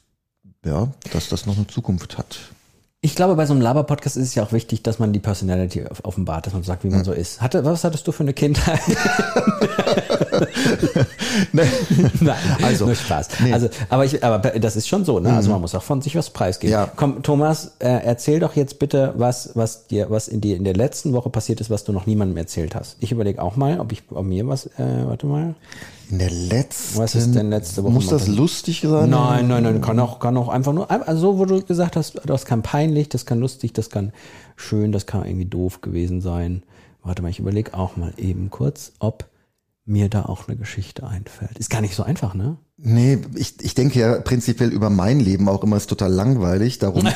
ja, 0.65 0.89
dass 1.13 1.29
das 1.29 1.47
noch 1.47 1.57
eine 1.57 1.67
Zukunft 1.67 2.19
hat. 2.19 2.39
Ich 3.03 3.15
glaube, 3.15 3.37
bei 3.37 3.47
so 3.47 3.53
einem 3.53 3.63
Laber-Podcast 3.63 4.17
ist 4.17 4.29
es 4.29 4.35
ja 4.35 4.43
auch 4.43 4.53
wichtig, 4.53 4.83
dass 4.83 4.99
man 4.99 5.13
die 5.13 5.21
Personality 5.21 5.85
offenbart, 6.03 6.47
dass 6.47 6.55
man 6.55 6.63
sagt, 6.63 6.83
wie 6.83 6.89
man 6.89 7.05
so 7.05 7.13
ist. 7.13 7.41
Hatte, 7.41 7.65
was 7.65 7.85
hattest 7.85 8.07
du 8.09 8.13
für 8.13 8.25
eine 8.25 8.33
Kindheit? 8.33 8.81
Nein, 11.53 11.69
also 12.63 12.87
nur 12.87 12.95
Spaß. 12.95 13.29
Nee. 13.41 13.53
Also, 13.53 13.69
aber 13.89 14.05
ich, 14.05 14.23
aber 14.23 14.39
das 14.39 14.77
ist 14.77 14.89
schon 14.89 15.05
so, 15.05 15.21
ne? 15.21 15.33
Also 15.33 15.49
mhm. 15.49 15.55
man 15.55 15.61
muss 15.63 15.75
auch 15.75 15.83
von 15.83 16.03
sich 16.03 16.17
was 16.17 16.31
preisgeben. 16.31 16.73
Ja. 16.73 16.91
Komm, 16.95 17.23
Thomas, 17.23 17.73
äh, 17.79 17.89
erzähl 17.89 18.41
doch 18.41 18.57
jetzt 18.57 18.79
bitte, 18.79 19.15
was, 19.17 19.51
was 19.55 19.87
dir, 19.87 20.11
was 20.11 20.29
in 20.29 20.41
dir 20.41 20.57
in 20.57 20.65
der 20.65 20.75
letzten 20.75 21.13
Woche 21.13 21.31
passiert 21.31 21.61
ist, 21.61 21.71
was 21.71 21.85
du 21.85 21.93
noch 21.93 22.07
niemandem 22.07 22.37
erzählt 22.37 22.75
hast. 22.75 22.97
Ich 23.01 23.13
überlege 23.13 23.43
auch 23.43 23.57
mal, 23.57 23.81
ob 23.81 23.93
ich, 23.93 24.03
ob 24.11 24.25
mir 24.25 24.47
was, 24.47 24.67
äh, 24.67 25.07
warte 25.07 25.27
mal. 25.27 25.55
In 26.09 26.19
der 26.19 26.31
letzten. 26.31 26.99
Was 26.99 27.15
ist 27.15 27.35
denn 27.35 27.51
letzte 27.51 27.83
Woche? 27.83 27.93
Muss 27.93 28.09
das 28.09 28.29
lustig 28.29 28.83
sein? 28.83 29.11
Nein, 29.11 29.49
nein, 29.49 29.65
nein, 29.65 29.81
kann 29.81 29.99
auch, 29.99 30.21
kann 30.21 30.37
auch 30.37 30.49
einfach 30.49 30.73
nur, 30.73 30.91
also 30.91 31.39
wo 31.39 31.45
du 31.45 31.63
gesagt 31.63 31.97
hast, 31.97 32.21
das 32.25 32.45
kann 32.45 32.63
peinlich, 32.63 33.09
das 33.09 33.27
kann 33.27 33.41
lustig, 33.41 33.73
das 33.73 33.91
kann 33.91 34.13
schön, 34.55 34.93
das 34.93 35.07
kann 35.07 35.25
irgendwie 35.27 35.47
doof 35.47 35.81
gewesen 35.81 36.21
sein. 36.21 36.63
Warte 37.03 37.23
mal, 37.23 37.29
ich 37.29 37.41
überlege 37.41 37.75
auch 37.75 37.97
mal 37.97 38.13
eben 38.17 38.51
kurz, 38.51 38.93
ob 38.99 39.29
mir 39.85 40.09
da 40.09 40.25
auch 40.25 40.49
eine 40.49 40.57
Geschichte 40.57 41.07
einfällt. 41.07 41.59
Ist 41.59 41.71
gar 41.71 41.81
nicht 41.81 41.95
so 41.95 42.03
einfach, 42.03 42.35
ne? 42.35 42.57
Nee, 42.79 43.21
ich, 43.35 43.55
ich 43.63 43.75
denke 43.75 43.99
ja 43.99 44.21
prinzipiell 44.21 44.69
über 44.69 44.91
mein 44.91 45.19
Leben 45.19 45.49
auch 45.49 45.63
immer 45.63 45.79
ist 45.79 45.87
total 45.87 46.13
langweilig. 46.13 46.79
Darum, 46.79 47.07
äh, 47.07 47.13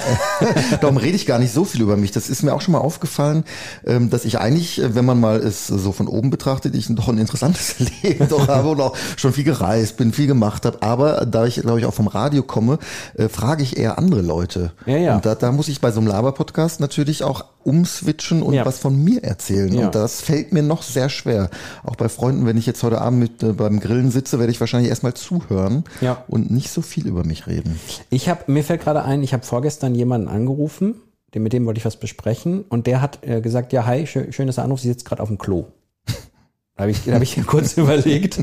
darum 0.80 0.96
rede 0.96 1.16
ich 1.16 1.26
gar 1.26 1.38
nicht 1.38 1.52
so 1.52 1.66
viel 1.66 1.82
über 1.82 1.98
mich. 1.98 2.12
Das 2.12 2.30
ist 2.30 2.42
mir 2.42 2.54
auch 2.54 2.62
schon 2.62 2.72
mal 2.72 2.78
aufgefallen, 2.78 3.44
ähm, 3.84 4.08
dass 4.08 4.24
ich 4.24 4.38
eigentlich, 4.38 4.80
äh, 4.80 4.94
wenn 4.94 5.04
man 5.04 5.20
mal 5.20 5.36
es 5.36 5.66
so 5.66 5.92
von 5.92 6.08
oben 6.08 6.30
betrachtet, 6.30 6.74
ich 6.74 6.86
doch 6.88 7.08
ein 7.08 7.18
interessantes 7.18 7.74
Leben 8.02 8.26
doch 8.28 8.48
habe 8.48 8.70
und 8.70 8.80
auch 8.80 8.96
schon 9.18 9.34
viel 9.34 9.44
gereist 9.44 9.98
bin, 9.98 10.14
viel 10.14 10.26
gemacht 10.26 10.64
habe. 10.64 10.82
Aber 10.82 11.26
da 11.26 11.44
ich, 11.44 11.60
glaube 11.60 11.78
ich, 11.78 11.84
auch 11.84 11.92
vom 11.92 12.06
Radio 12.06 12.42
komme, 12.42 12.78
äh, 13.18 13.28
frage 13.28 13.62
ich 13.62 13.76
eher 13.76 13.98
andere 13.98 14.22
Leute. 14.22 14.72
Ja, 14.86 14.96
ja. 14.96 15.16
Und 15.16 15.26
da, 15.26 15.34
da 15.34 15.52
muss 15.52 15.68
ich 15.68 15.82
bei 15.82 15.92
so 15.92 16.00
einem 16.00 16.08
Laber-Podcast 16.08 16.80
natürlich 16.80 17.22
auch 17.22 17.44
umswitchen 17.64 18.42
und 18.42 18.54
ja. 18.54 18.64
was 18.64 18.78
von 18.78 19.04
mir 19.04 19.22
erzählen. 19.22 19.70
Ja. 19.74 19.84
Und 19.84 19.94
das 19.94 20.22
fällt 20.22 20.54
mir 20.54 20.62
noch 20.62 20.82
sehr 20.82 21.10
schwer. 21.10 21.50
Auch 21.84 21.96
bei 21.96 22.08
Freunden, 22.08 22.46
wenn 22.46 22.56
ich 22.56 22.64
jetzt 22.64 22.82
heute 22.82 23.02
Abend 23.02 23.18
mit 23.18 23.42
äh, 23.42 23.52
beim 23.52 23.78
Grillen 23.78 24.10
sitze, 24.10 24.38
werde 24.38 24.50
ich 24.50 24.58
wahrscheinlich 24.58 24.88
erstmal 24.88 25.12
zuhören 25.12 25.49
hören 25.50 25.84
ja. 26.00 26.24
und 26.28 26.50
nicht 26.50 26.70
so 26.70 26.80
viel 26.80 27.06
über 27.06 27.24
mich 27.24 27.46
reden. 27.46 27.78
Ich 28.08 28.28
habe, 28.28 28.50
mir 28.50 28.64
fällt 28.64 28.82
gerade 28.82 29.04
ein, 29.04 29.22
ich 29.22 29.34
habe 29.34 29.44
vorgestern 29.44 29.94
jemanden 29.94 30.28
angerufen, 30.28 30.94
den, 31.34 31.42
mit 31.42 31.52
dem 31.52 31.66
wollte 31.66 31.78
ich 31.78 31.84
was 31.84 31.96
besprechen 31.96 32.64
und 32.68 32.86
der 32.86 33.02
hat 33.02 33.18
äh, 33.22 33.40
gesagt, 33.40 33.72
ja, 33.72 33.84
hi, 33.84 34.06
schön, 34.06 34.32
schön 34.32 34.46
dass 34.46 34.56
du 34.56 34.62
anrufst, 34.62 34.84
ich 34.84 34.90
sitze 34.92 35.04
gerade 35.04 35.22
auf 35.22 35.28
dem 35.28 35.38
Klo. 35.38 35.66
da 36.76 36.82
habe 36.82 36.90
ich, 36.90 37.04
da 37.04 37.14
hab 37.14 37.22
ich 37.22 37.44
kurz 37.46 37.76
überlegt, 37.76 38.42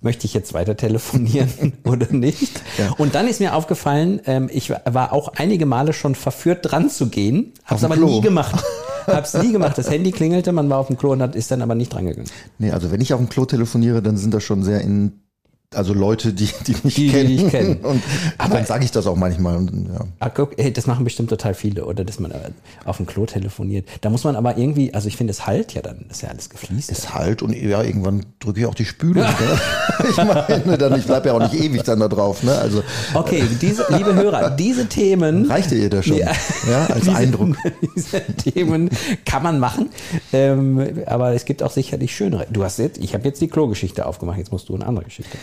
möchte 0.00 0.26
ich 0.26 0.34
jetzt 0.34 0.54
weiter 0.54 0.76
telefonieren 0.76 1.72
oder 1.84 2.12
nicht? 2.12 2.60
Ja. 2.78 2.92
Und 2.98 3.14
dann 3.14 3.26
ist 3.26 3.40
mir 3.40 3.54
aufgefallen, 3.54 4.20
ähm, 4.26 4.48
ich 4.52 4.70
war 4.70 5.12
auch 5.12 5.28
einige 5.36 5.66
Male 5.66 5.92
schon 5.92 6.14
verführt, 6.14 6.60
dran 6.62 6.90
zu 6.90 7.08
gehen, 7.08 7.52
habe 7.64 7.78
es 7.78 7.84
aber 7.84 7.96
Klo. 7.96 8.06
nie 8.06 8.20
gemacht. 8.20 8.62
Hab's 9.06 9.34
nie 9.34 9.52
gemacht. 9.52 9.76
Das 9.76 9.90
Handy 9.90 10.12
klingelte, 10.12 10.52
man 10.52 10.70
war 10.70 10.78
auf 10.78 10.86
dem 10.86 10.96
Klo 10.96 11.12
und 11.12 11.20
hat, 11.20 11.36
ist 11.36 11.50
dann 11.50 11.60
aber 11.60 11.74
nicht 11.74 11.92
drangegangen. 11.92 12.30
Nee, 12.58 12.70
also 12.70 12.90
wenn 12.90 13.02
ich 13.02 13.12
auf 13.12 13.20
dem 13.20 13.28
Klo 13.28 13.44
telefoniere, 13.44 14.00
dann 14.00 14.16
sind 14.16 14.32
das 14.32 14.42
schon 14.42 14.62
sehr 14.62 14.80
in 14.80 15.23
also 15.74 15.94
Leute, 15.94 16.32
die, 16.32 16.48
die 16.66 16.76
mich 16.82 16.94
die, 16.94 17.10
kennen. 17.10 17.28
Die 17.28 17.36
ich 17.36 17.48
kenne. 17.48 17.76
Und 17.82 18.02
aber, 18.38 18.54
dann 18.56 18.66
sage 18.66 18.84
ich 18.84 18.90
das 18.90 19.06
auch 19.06 19.16
manchmal. 19.16 19.56
Und, 19.56 19.88
ja. 19.92 20.00
Ah, 20.20 20.28
guck, 20.28 20.58
ey, 20.58 20.72
das 20.72 20.86
machen 20.86 21.04
bestimmt 21.04 21.30
total 21.30 21.54
viele, 21.54 21.84
oder 21.84 22.04
dass 22.04 22.20
man 22.20 22.32
auf 22.84 22.96
dem 22.96 23.06
Klo 23.06 23.26
telefoniert. 23.26 23.88
Da 24.00 24.10
muss 24.10 24.24
man 24.24 24.36
aber 24.36 24.56
irgendwie, 24.56 24.92
also 24.94 25.08
ich 25.08 25.16
finde, 25.16 25.32
es 25.32 25.46
halt 25.46 25.74
ja 25.74 25.82
dann, 25.82 26.04
das 26.08 26.18
ist 26.18 26.22
ja 26.22 26.28
alles 26.30 26.50
gefließt. 26.50 26.90
Es 26.90 27.14
halt 27.14 27.42
und 27.42 27.54
ja, 27.54 27.82
irgendwann 27.82 28.24
drücke 28.40 28.60
ich 28.60 28.66
auch 28.66 28.74
die 28.74 28.84
Spüle. 28.84 29.22
ne? 29.22 29.34
ich 30.10 30.16
meine, 30.16 30.78
dann, 30.78 30.98
ich 30.98 31.06
bleibe 31.06 31.28
ja 31.28 31.34
auch 31.34 31.40
nicht 31.40 31.54
ewig 31.54 31.82
dann 31.82 32.00
da 32.00 32.08
drauf. 32.08 32.42
Ne? 32.42 32.52
Also, 32.56 32.82
okay, 33.14 33.42
diese, 33.60 33.86
liebe 33.90 34.14
Hörer, 34.14 34.50
diese 34.50 34.86
Themen. 34.86 35.46
Reichte 35.50 35.74
ihr 35.74 35.90
das 35.90 36.06
schon? 36.06 36.16
Ja, 36.16 36.32
ja 36.68 36.86
als 36.86 37.04
diese, 37.04 37.16
Eindruck. 37.16 37.56
Diese 37.96 38.20
Themen 38.20 38.90
kann 39.24 39.42
man 39.42 39.58
machen, 39.58 39.90
ähm, 40.32 41.02
aber 41.06 41.32
es 41.32 41.44
gibt 41.44 41.62
auch 41.62 41.70
sicherlich 41.70 42.14
schönere. 42.14 42.46
Du 42.50 42.64
hast 42.64 42.78
jetzt, 42.78 42.98
ich 42.98 43.14
habe 43.14 43.24
jetzt 43.24 43.40
die 43.40 43.48
Klogeschichte 43.48 44.06
aufgemacht, 44.06 44.38
jetzt 44.38 44.52
musst 44.52 44.68
du 44.68 44.74
eine 44.74 44.86
andere 44.86 45.04
Geschichte. 45.04 45.36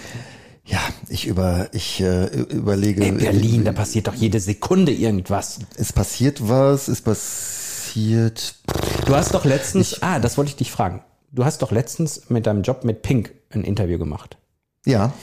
Ja, 0.65 0.80
ich 1.10 1.27
über 1.27 1.70
ich 1.74 2.01
äh, 2.01 2.25
überlege. 2.25 3.03
In 3.03 3.18
Berlin, 3.18 3.63
da 3.65 3.72
passiert 3.72 4.08
doch 4.08 4.13
jede 4.13 4.39
Sekunde 4.39 4.91
irgendwas. 4.91 5.60
Es 5.75 5.91
passiert 5.91 6.48
was, 6.48 6.88
es 6.88 7.01
passiert. 7.01 8.56
Du 9.06 9.15
hast 9.15 9.34
doch 9.34 9.46
letztens. 9.46 9.94
Ich, 9.94 10.03
ah, 10.03 10.20
das 10.20 10.38
wollte 10.38 10.50
ich 10.50 10.56
dich 10.56 10.72
fragen. 10.72 11.01
Du 11.32 11.46
hast 11.46 11.62
doch 11.62 11.72
letztens 11.72 12.30
mit 12.30 12.46
deinem 12.46 12.62
Job 12.62 12.84
mit 12.84 13.01
Pink 13.01 13.34
ein 13.50 13.63
Interview 13.63 13.98
gemacht. 13.98 14.38
Ja. 14.86 15.13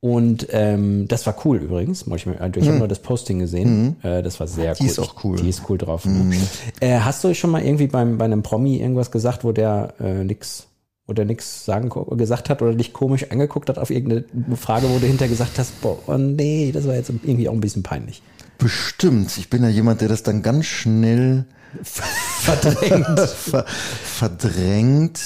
Und 0.00 0.46
ähm, 0.50 1.08
das 1.08 1.26
war 1.26 1.34
cool 1.44 1.58
übrigens. 1.58 2.06
Ich, 2.06 2.26
ich 2.26 2.26
habe 2.26 2.78
nur 2.78 2.88
das 2.88 3.00
Posting 3.00 3.40
gesehen. 3.40 3.96
Mhm. 4.02 4.08
Äh, 4.08 4.22
das 4.22 4.38
war 4.38 4.46
sehr 4.46 4.74
die 4.74 4.82
cool. 4.82 4.86
Die 4.86 4.90
ist 4.90 4.98
auch 4.98 5.24
cool. 5.24 5.36
Die 5.36 5.48
ist 5.48 5.62
cool 5.68 5.78
drauf. 5.78 6.04
Mhm. 6.04 6.32
Äh, 6.80 7.00
hast 7.00 7.24
du 7.24 7.34
schon 7.34 7.50
mal 7.50 7.64
irgendwie 7.64 7.88
beim, 7.88 8.16
bei 8.16 8.24
einem 8.24 8.42
Promi 8.42 8.76
irgendwas 8.76 9.10
gesagt, 9.10 9.42
wo 9.42 9.52
der 9.52 9.94
äh, 10.00 10.24
nix 10.24 10.68
oder 11.08 11.24
nichts 11.24 11.64
sagen 11.64 11.90
gesagt 12.16 12.50
hat 12.50 12.62
oder 12.62 12.74
dich 12.74 12.92
komisch 12.92 13.30
angeguckt 13.30 13.68
hat 13.68 13.78
auf 13.78 13.90
irgendeine 13.90 14.24
Frage, 14.56 14.88
wo 14.88 14.98
du 14.98 15.06
hinterher 15.06 15.30
gesagt 15.30 15.58
hast, 15.58 15.80
boah, 15.80 15.98
oh 16.06 16.18
nee, 16.18 16.70
das 16.72 16.86
war 16.86 16.94
jetzt 16.94 17.08
irgendwie 17.08 17.48
auch 17.48 17.54
ein 17.54 17.60
bisschen 17.60 17.82
peinlich. 17.82 18.22
Bestimmt. 18.58 19.36
Ich 19.38 19.48
bin 19.50 19.62
ja 19.62 19.68
jemand, 19.68 20.00
der 20.00 20.08
das 20.08 20.22
dann 20.22 20.42
ganz 20.42 20.66
schnell 20.66 21.46
verdrängt. 21.82 23.20
Ver 23.20 23.64
verdrängt. 23.66 25.20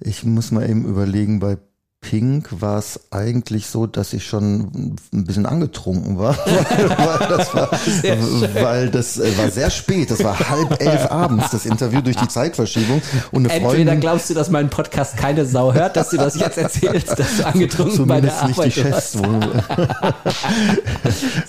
Ich 0.00 0.24
muss 0.24 0.52
mal 0.52 0.68
eben 0.68 0.84
überlegen 0.84 1.40
bei 1.40 1.58
Pink 2.00 2.48
war 2.60 2.78
es 2.78 3.00
eigentlich 3.10 3.66
so, 3.66 3.86
dass 3.86 4.12
ich 4.12 4.24
schon 4.24 4.96
ein 5.12 5.24
bisschen 5.24 5.44
angetrunken 5.44 6.18
war, 6.18 6.36
weil, 6.46 7.28
das 7.28 7.52
war, 7.52 7.70
weil 8.62 8.90
das 8.90 9.18
äh, 9.18 9.36
war 9.36 9.50
sehr 9.50 9.70
spät. 9.70 10.12
Das 10.12 10.22
war 10.22 10.38
halb 10.38 10.80
elf 10.80 11.10
abends, 11.10 11.50
das 11.50 11.66
Interview 11.66 12.00
durch 12.02 12.16
die 12.16 12.28
Zeitverschiebung. 12.28 13.02
Und 13.32 13.46
eine 13.46 13.54
Entweder 13.54 13.74
Freundin, 13.74 14.00
glaubst 14.00 14.30
du, 14.30 14.34
dass 14.34 14.50
mein 14.50 14.70
Podcast 14.70 15.16
keine 15.16 15.44
Sau 15.46 15.72
hört, 15.74 15.96
dass 15.96 16.10
du 16.10 16.16
das 16.16 16.38
jetzt 16.38 16.58
erzählst, 16.58 17.18
dass 17.18 17.38
du 17.38 17.46
angetrunken 17.46 18.06
bei 18.06 18.20
der 18.20 18.36
Arbeit 18.40 18.56
nicht 18.56 18.76
die 18.76 18.80
Chefs, 18.82 19.16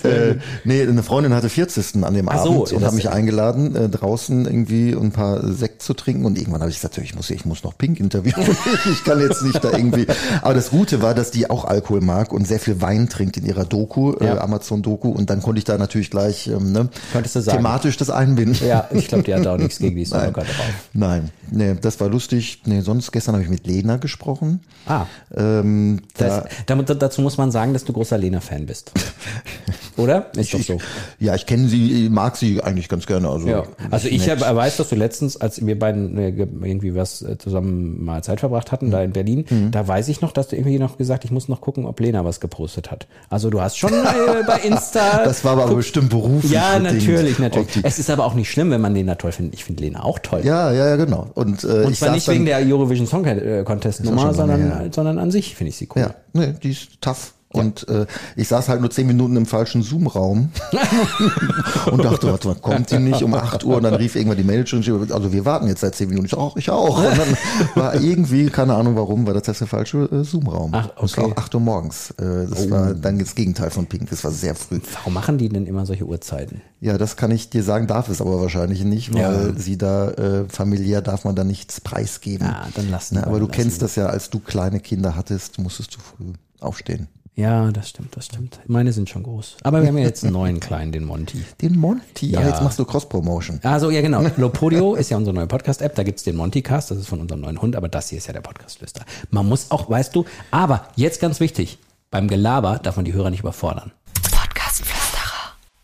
äh, 0.03 0.35
Nee, 0.63 0.81
eine 0.81 1.03
Freundin 1.03 1.35
hatte 1.35 1.49
40. 1.49 2.03
an 2.03 2.15
dem 2.15 2.29
Ach 2.29 2.35
Abend 2.35 2.69
so, 2.69 2.75
und 2.75 2.83
hat 2.83 2.93
mich 2.93 3.09
eingeladen, 3.09 3.75
äh, 3.75 3.89
draußen 3.89 4.45
irgendwie 4.45 4.93
ein 4.93 5.11
paar 5.11 5.47
Sekt 5.53 5.83
zu 5.83 5.93
trinken. 5.93 6.25
Und 6.25 6.37
irgendwann 6.37 6.61
habe 6.61 6.71
ich 6.71 6.77
gesagt, 6.77 6.97
ich 6.97 7.13
muss, 7.15 7.29
ich 7.29 7.45
muss 7.45 7.63
noch 7.63 7.77
Pink 7.77 7.99
interviewen. 7.99 8.57
ich 8.91 9.03
kann 9.03 9.19
jetzt 9.21 9.43
nicht 9.43 9.63
da 9.63 9.71
irgendwie 9.71 10.07
aber 10.47 10.53
das 10.53 10.69
Gute 10.69 11.01
war, 11.01 11.13
dass 11.13 11.29
die 11.29 11.49
auch 11.49 11.65
Alkohol 11.65 11.99
mag 11.99 12.31
und 12.31 12.47
sehr 12.47 12.61
viel 12.61 12.79
Wein 12.81 13.09
trinkt 13.09 13.35
in 13.35 13.45
ihrer 13.45 13.65
Doku, 13.65 14.13
äh, 14.13 14.27
ja. 14.27 14.35
äh, 14.35 14.39
Amazon-Doku. 14.39 15.09
Und 15.09 15.29
dann 15.29 15.41
konnte 15.41 15.59
ich 15.59 15.65
da 15.65 15.77
natürlich 15.77 16.09
gleich 16.09 16.47
ähm, 16.47 16.71
ne, 16.71 16.87
thematisch 17.11 17.97
das 17.97 18.09
einbinden. 18.09 18.65
Ja, 18.65 18.87
ich 18.91 19.09
glaube, 19.09 19.25
die 19.25 19.33
hat 19.35 19.45
da 19.45 19.55
auch 19.55 19.57
nichts 19.57 19.79
gegen 19.79 19.97
die 19.97 20.05
Nein. 20.09 20.31
drauf. 20.31 20.45
Nein, 20.93 21.31
nee, 21.51 21.75
das 21.81 21.99
war 21.99 22.07
lustig. 22.07 22.61
Nee, 22.63 22.79
sonst 22.79 23.11
gestern 23.11 23.35
habe 23.35 23.43
ich 23.43 23.49
mit 23.49 23.67
Lena 23.67 23.97
gesprochen. 23.97 24.61
Ah. 24.85 25.05
Ähm, 25.35 26.03
da, 26.15 26.45
das, 26.65 26.97
dazu 26.97 27.21
muss 27.21 27.37
man 27.37 27.51
sagen, 27.51 27.73
dass 27.73 27.83
du 27.83 27.91
großer 27.91 28.17
Lena-Fan 28.17 28.65
bist. 28.67 28.93
Oder? 29.97 30.27
Ist 30.35 30.53
doch 30.53 30.61
so. 30.61 30.77
ja, 31.19 31.35
ich 31.35 31.45
kenne 31.45 31.67
sie, 31.67 32.07
mag 32.09 32.37
sie 32.37 32.61
eigentlich 32.61 32.87
ganz 32.87 33.07
gerne. 33.07 33.29
Also, 33.29 33.47
ja. 33.47 33.63
also 33.89 34.07
ich 34.07 34.29
hab, 34.29 34.39
weiß, 34.41 34.77
dass 34.77 34.89
du 34.89 34.95
letztens, 34.95 35.37
als 35.37 35.65
wir 35.65 35.77
beiden 35.77 36.17
äh, 36.17 36.29
irgendwie 36.29 36.95
was 36.95 37.21
äh, 37.21 37.37
zusammen 37.37 38.03
mal 38.03 38.23
Zeit 38.23 38.39
verbracht 38.39 38.71
hatten, 38.71 38.87
mhm. 38.87 38.91
da 38.91 39.03
in 39.03 39.11
Berlin, 39.11 39.45
mhm. 39.49 39.71
da 39.71 39.87
weiß 39.87 40.07
ich 40.09 40.21
noch, 40.21 40.31
dass 40.31 40.49
du 40.49 40.55
irgendwie 40.55 40.77
noch 40.77 40.97
gesagt, 40.97 41.25
ich 41.25 41.31
muss 41.31 41.47
noch 41.47 41.61
gucken, 41.61 41.85
ob 41.85 41.99
Lena 41.99 42.23
was 42.23 42.39
gepostet 42.39 42.91
hat. 42.91 43.07
Also 43.29 43.49
du 43.49 43.59
hast 43.59 43.77
schon 43.77 43.91
äh, 43.91 44.43
bei 44.45 44.59
Insta. 44.59 45.21
das 45.25 45.43
war 45.43 45.53
aber 45.53 45.73
bestimmt 45.73 46.09
beruflich. 46.09 46.51
Ja, 46.51 46.77
natürlich, 46.79 47.39
natürlich. 47.39 47.67
Es 47.83 47.97
ist 47.97 48.09
aber 48.09 48.25
auch 48.25 48.35
nicht 48.35 48.51
schlimm, 48.51 48.69
wenn 48.69 48.81
man 48.81 48.93
Lena 48.93 49.15
toll 49.15 49.31
findet. 49.31 49.55
Ich 49.55 49.63
finde 49.63 49.83
Lena 49.83 50.03
auch 50.03 50.19
toll. 50.19 50.41
Ja, 50.43 50.71
ja, 50.71 50.89
ja, 50.89 50.95
genau. 50.95 51.27
Und, 51.33 51.63
äh, 51.63 51.85
Und 51.85 51.95
zwar 51.95 52.11
nicht 52.11 52.27
wegen 52.27 52.45
der 52.45 52.59
Eurovision 52.59 53.07
Song 53.07 53.25
Contest 53.65 54.03
Nummer, 54.03 54.33
sondern, 54.33 54.91
sondern 54.91 55.17
an 55.17 55.31
sich 55.31 55.55
finde 55.55 55.69
ich 55.69 55.77
sie 55.77 55.89
cool. 55.95 56.03
Ja, 56.03 56.15
nee, 56.33 56.53
die 56.61 56.71
ist 56.71 57.01
tough. 57.01 57.33
Und 57.49 57.87
äh, 57.87 58.05
ich 58.35 58.49
saß 58.49 58.67
halt 58.67 58.81
nur 58.81 58.91
zehn 58.91 59.07
Minuten 59.07 59.37
im 59.37 59.45
falschen 59.45 59.81
Zoom-Raum 59.81 60.49
und 61.91 62.03
dachte, 62.03 62.27
warte 62.29 62.49
mal, 62.49 62.55
kommt 62.55 62.91
die 62.91 62.99
nicht 62.99 63.23
um 63.23 63.33
acht 63.33 63.63
Uhr? 63.63 63.77
Und 63.77 63.83
dann 63.83 63.93
rief 63.93 64.15
irgendwann 64.15 64.37
die 64.37 64.67
schon, 64.67 64.79
also 65.11 65.31
wir 65.31 65.45
warten 65.45 65.67
jetzt 65.67 65.79
seit 65.79 65.95
zehn 65.95 66.09
Minuten. 66.09 66.25
Ich 66.25 66.35
auch, 66.35 66.57
ich 66.57 66.69
auch. 66.69 66.97
Und 66.97 67.17
dann 67.17 67.37
war 67.75 67.95
irgendwie, 67.95 68.47
keine 68.47 68.75
Ahnung 68.75 68.97
warum, 68.97 69.25
war 69.25 69.33
das 69.33 69.43
der 69.57 69.67
falsche 69.67 70.09
äh, 70.11 70.23
Zoom-Raum. 70.23 70.71
Ach, 70.73 70.85
okay. 70.89 70.95
Das 71.01 71.17
war 71.17 71.25
auch 71.25 71.37
acht 71.37 71.55
Uhr 71.55 71.61
morgens. 71.61 72.11
Äh, 72.11 72.47
das 72.49 72.67
oh. 72.67 72.71
war 72.71 72.93
dann 72.93 73.17
das 73.17 73.33
Gegenteil 73.33 73.69
von 73.69 73.85
Pink. 73.85 74.09
Das 74.09 74.25
war 74.25 74.31
sehr 74.31 74.53
früh. 74.53 74.81
Warum 74.93 75.13
machen 75.13 75.37
die 75.37 75.47
denn 75.47 75.65
immer 75.65 75.85
solche 75.85 76.05
Uhrzeiten? 76.05 76.61
Ja, 76.81 76.97
das 76.97 77.15
kann 77.15 77.31
ich 77.31 77.49
dir 77.49 77.63
sagen, 77.63 77.87
darf 77.87 78.09
es 78.09 78.21
aber 78.21 78.41
wahrscheinlich 78.41 78.83
nicht, 78.83 79.13
weil 79.13 79.21
ja. 79.21 79.53
sie 79.55 79.77
da 79.77 80.11
äh, 80.11 80.45
familiär 80.49 81.01
darf 81.01 81.23
man 81.23 81.35
da 81.35 81.45
nichts 81.45 81.79
preisgeben. 81.79 82.45
Ja, 82.45 82.67
dann 82.75 82.91
lassen. 82.91 83.15
Na, 83.15 83.25
aber 83.25 83.39
du 83.39 83.47
kennst 83.47 83.81
das 83.81 83.95
ja, 83.95 84.07
als 84.07 84.29
du 84.29 84.39
kleine 84.39 84.81
Kinder 84.81 85.15
hattest, 85.15 85.59
musstest 85.59 85.95
du 85.95 85.99
früh 85.99 86.33
aufstehen. 86.59 87.07
Ja, 87.37 87.71
das 87.71 87.89
stimmt, 87.89 88.17
das 88.17 88.25
stimmt. 88.25 88.59
Meine 88.65 88.91
sind 88.91 89.11
schon 89.11 89.21
groß. 89.21 89.57
Aber 89.61 89.81
wir 89.81 89.89
haben 89.89 89.97
ja 89.99 90.05
jetzt 90.05 90.23
einen 90.23 90.33
neuen 90.33 90.59
kleinen, 90.59 90.91
den 90.91 91.05
Monty. 91.05 91.45
Den 91.61 91.77
Monty? 91.77 92.31
Ja, 92.31 92.39
ah, 92.39 92.47
jetzt 92.47 92.63
machst 92.63 92.79
du 92.79 92.83
Cross-Promotion. 92.83 93.59
Also 93.61 93.91
ja, 93.91 94.01
genau. 94.01 94.23
Lopodio 94.37 94.95
ist 94.95 95.11
ja 95.11 95.17
unsere 95.17 95.35
neue 95.35 95.45
Podcast-App. 95.45 95.93
Da 95.93 96.01
gibt's 96.01 96.23
den 96.23 96.35
Monty-Cast, 96.35 96.89
das 96.89 96.97
ist 96.97 97.07
von 97.07 97.21
unserem 97.21 97.41
neuen 97.41 97.61
Hund, 97.61 97.75
aber 97.75 97.89
das 97.89 98.09
hier 98.09 98.17
ist 98.17 98.25
ja 98.25 98.33
der 98.33 98.41
Podcast-Lüster. 98.41 99.05
Man 99.29 99.47
muss 99.47 99.69
auch, 99.69 99.87
weißt 99.87 100.15
du, 100.15 100.25
aber 100.49 100.87
jetzt 100.95 101.21
ganz 101.21 101.39
wichtig, 101.39 101.77
beim 102.09 102.27
Gelaber 102.27 102.79
darf 102.81 102.95
man 102.95 103.05
die 103.05 103.13
Hörer 103.13 103.29
nicht 103.29 103.41
überfordern. 103.41 103.91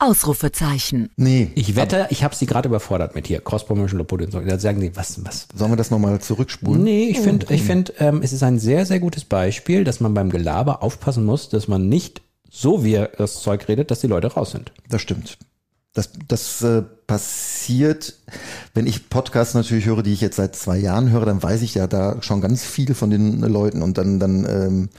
Ausrufezeichen. 0.03 1.10
Nee. 1.15 1.51
Ich 1.55 1.75
wette, 1.75 2.07
ich 2.10 2.24
habe 2.24 2.36
sie 2.36 2.45
gerade 2.45 2.67
überfordert 2.67 3.15
mit 3.15 3.27
hier 3.27 3.41
Cross-Promotion 3.41 3.98
Lopodio. 3.98 4.27
Da 4.27 4.60
sagen 4.60 4.81
die, 4.81 4.95
was, 4.95 5.24
was. 5.25 5.48
Sollen 5.55 5.72
wir 5.72 5.77
das 5.77 5.91
nochmal 5.91 6.19
zurückspulen? 6.19 6.83
Nee, 6.83 7.05
ich 7.05 7.19
finde, 7.19 7.53
ich 7.53 7.63
finde, 7.63 7.93
ähm, 8.00 8.22
es 8.22 8.33
ist 8.33 8.43
ein 8.43 8.60
sehr, 8.60 8.86
sehr 8.86 9.00
gutes 9.00 9.24
Beispiel, 9.25 9.83
dass 9.83 10.00
man 10.00 10.13
beim 10.13 10.29
Gelaber 10.29 10.83
aufpassen 10.83 11.25
muss, 11.25 11.50
dass 11.50 11.67
man 11.67 11.88
nicht 11.89 12.22
so 12.50 12.83
wie 12.83 12.93
er 12.93 13.07
das 13.17 13.41
Zeug 13.41 13.67
redet, 13.67 13.89
dass 13.89 14.01
die 14.01 14.07
Leute 14.07 14.27
raus 14.27 14.51
sind. 14.51 14.72
Das 14.88 15.01
stimmt. 15.01 15.39
Das, 15.93 16.12
das 16.27 16.62
äh, 16.62 16.83
passiert, 17.07 18.15
wenn 18.74 18.88
ich 18.88 19.10
Podcasts 19.10 19.53
natürlich 19.53 19.86
höre, 19.86 20.03
die 20.03 20.13
ich 20.13 20.22
jetzt 20.22 20.38
seit 20.38 20.55
zwei 20.55 20.77
Jahren 20.77 21.12
höre, 21.12 21.25
dann 21.25 21.41
weiß 21.41 21.62
ich 21.62 21.75
ja 21.75 21.88
da 21.88 22.22
schon 22.22 22.41
ganz 22.41 22.63
viel 22.63 22.93
von 22.93 23.10
den 23.10 23.41
Leuten 23.41 23.81
und 23.81 23.98
dann, 23.98 24.19
dann 24.19 24.45
ähm, 24.45 24.89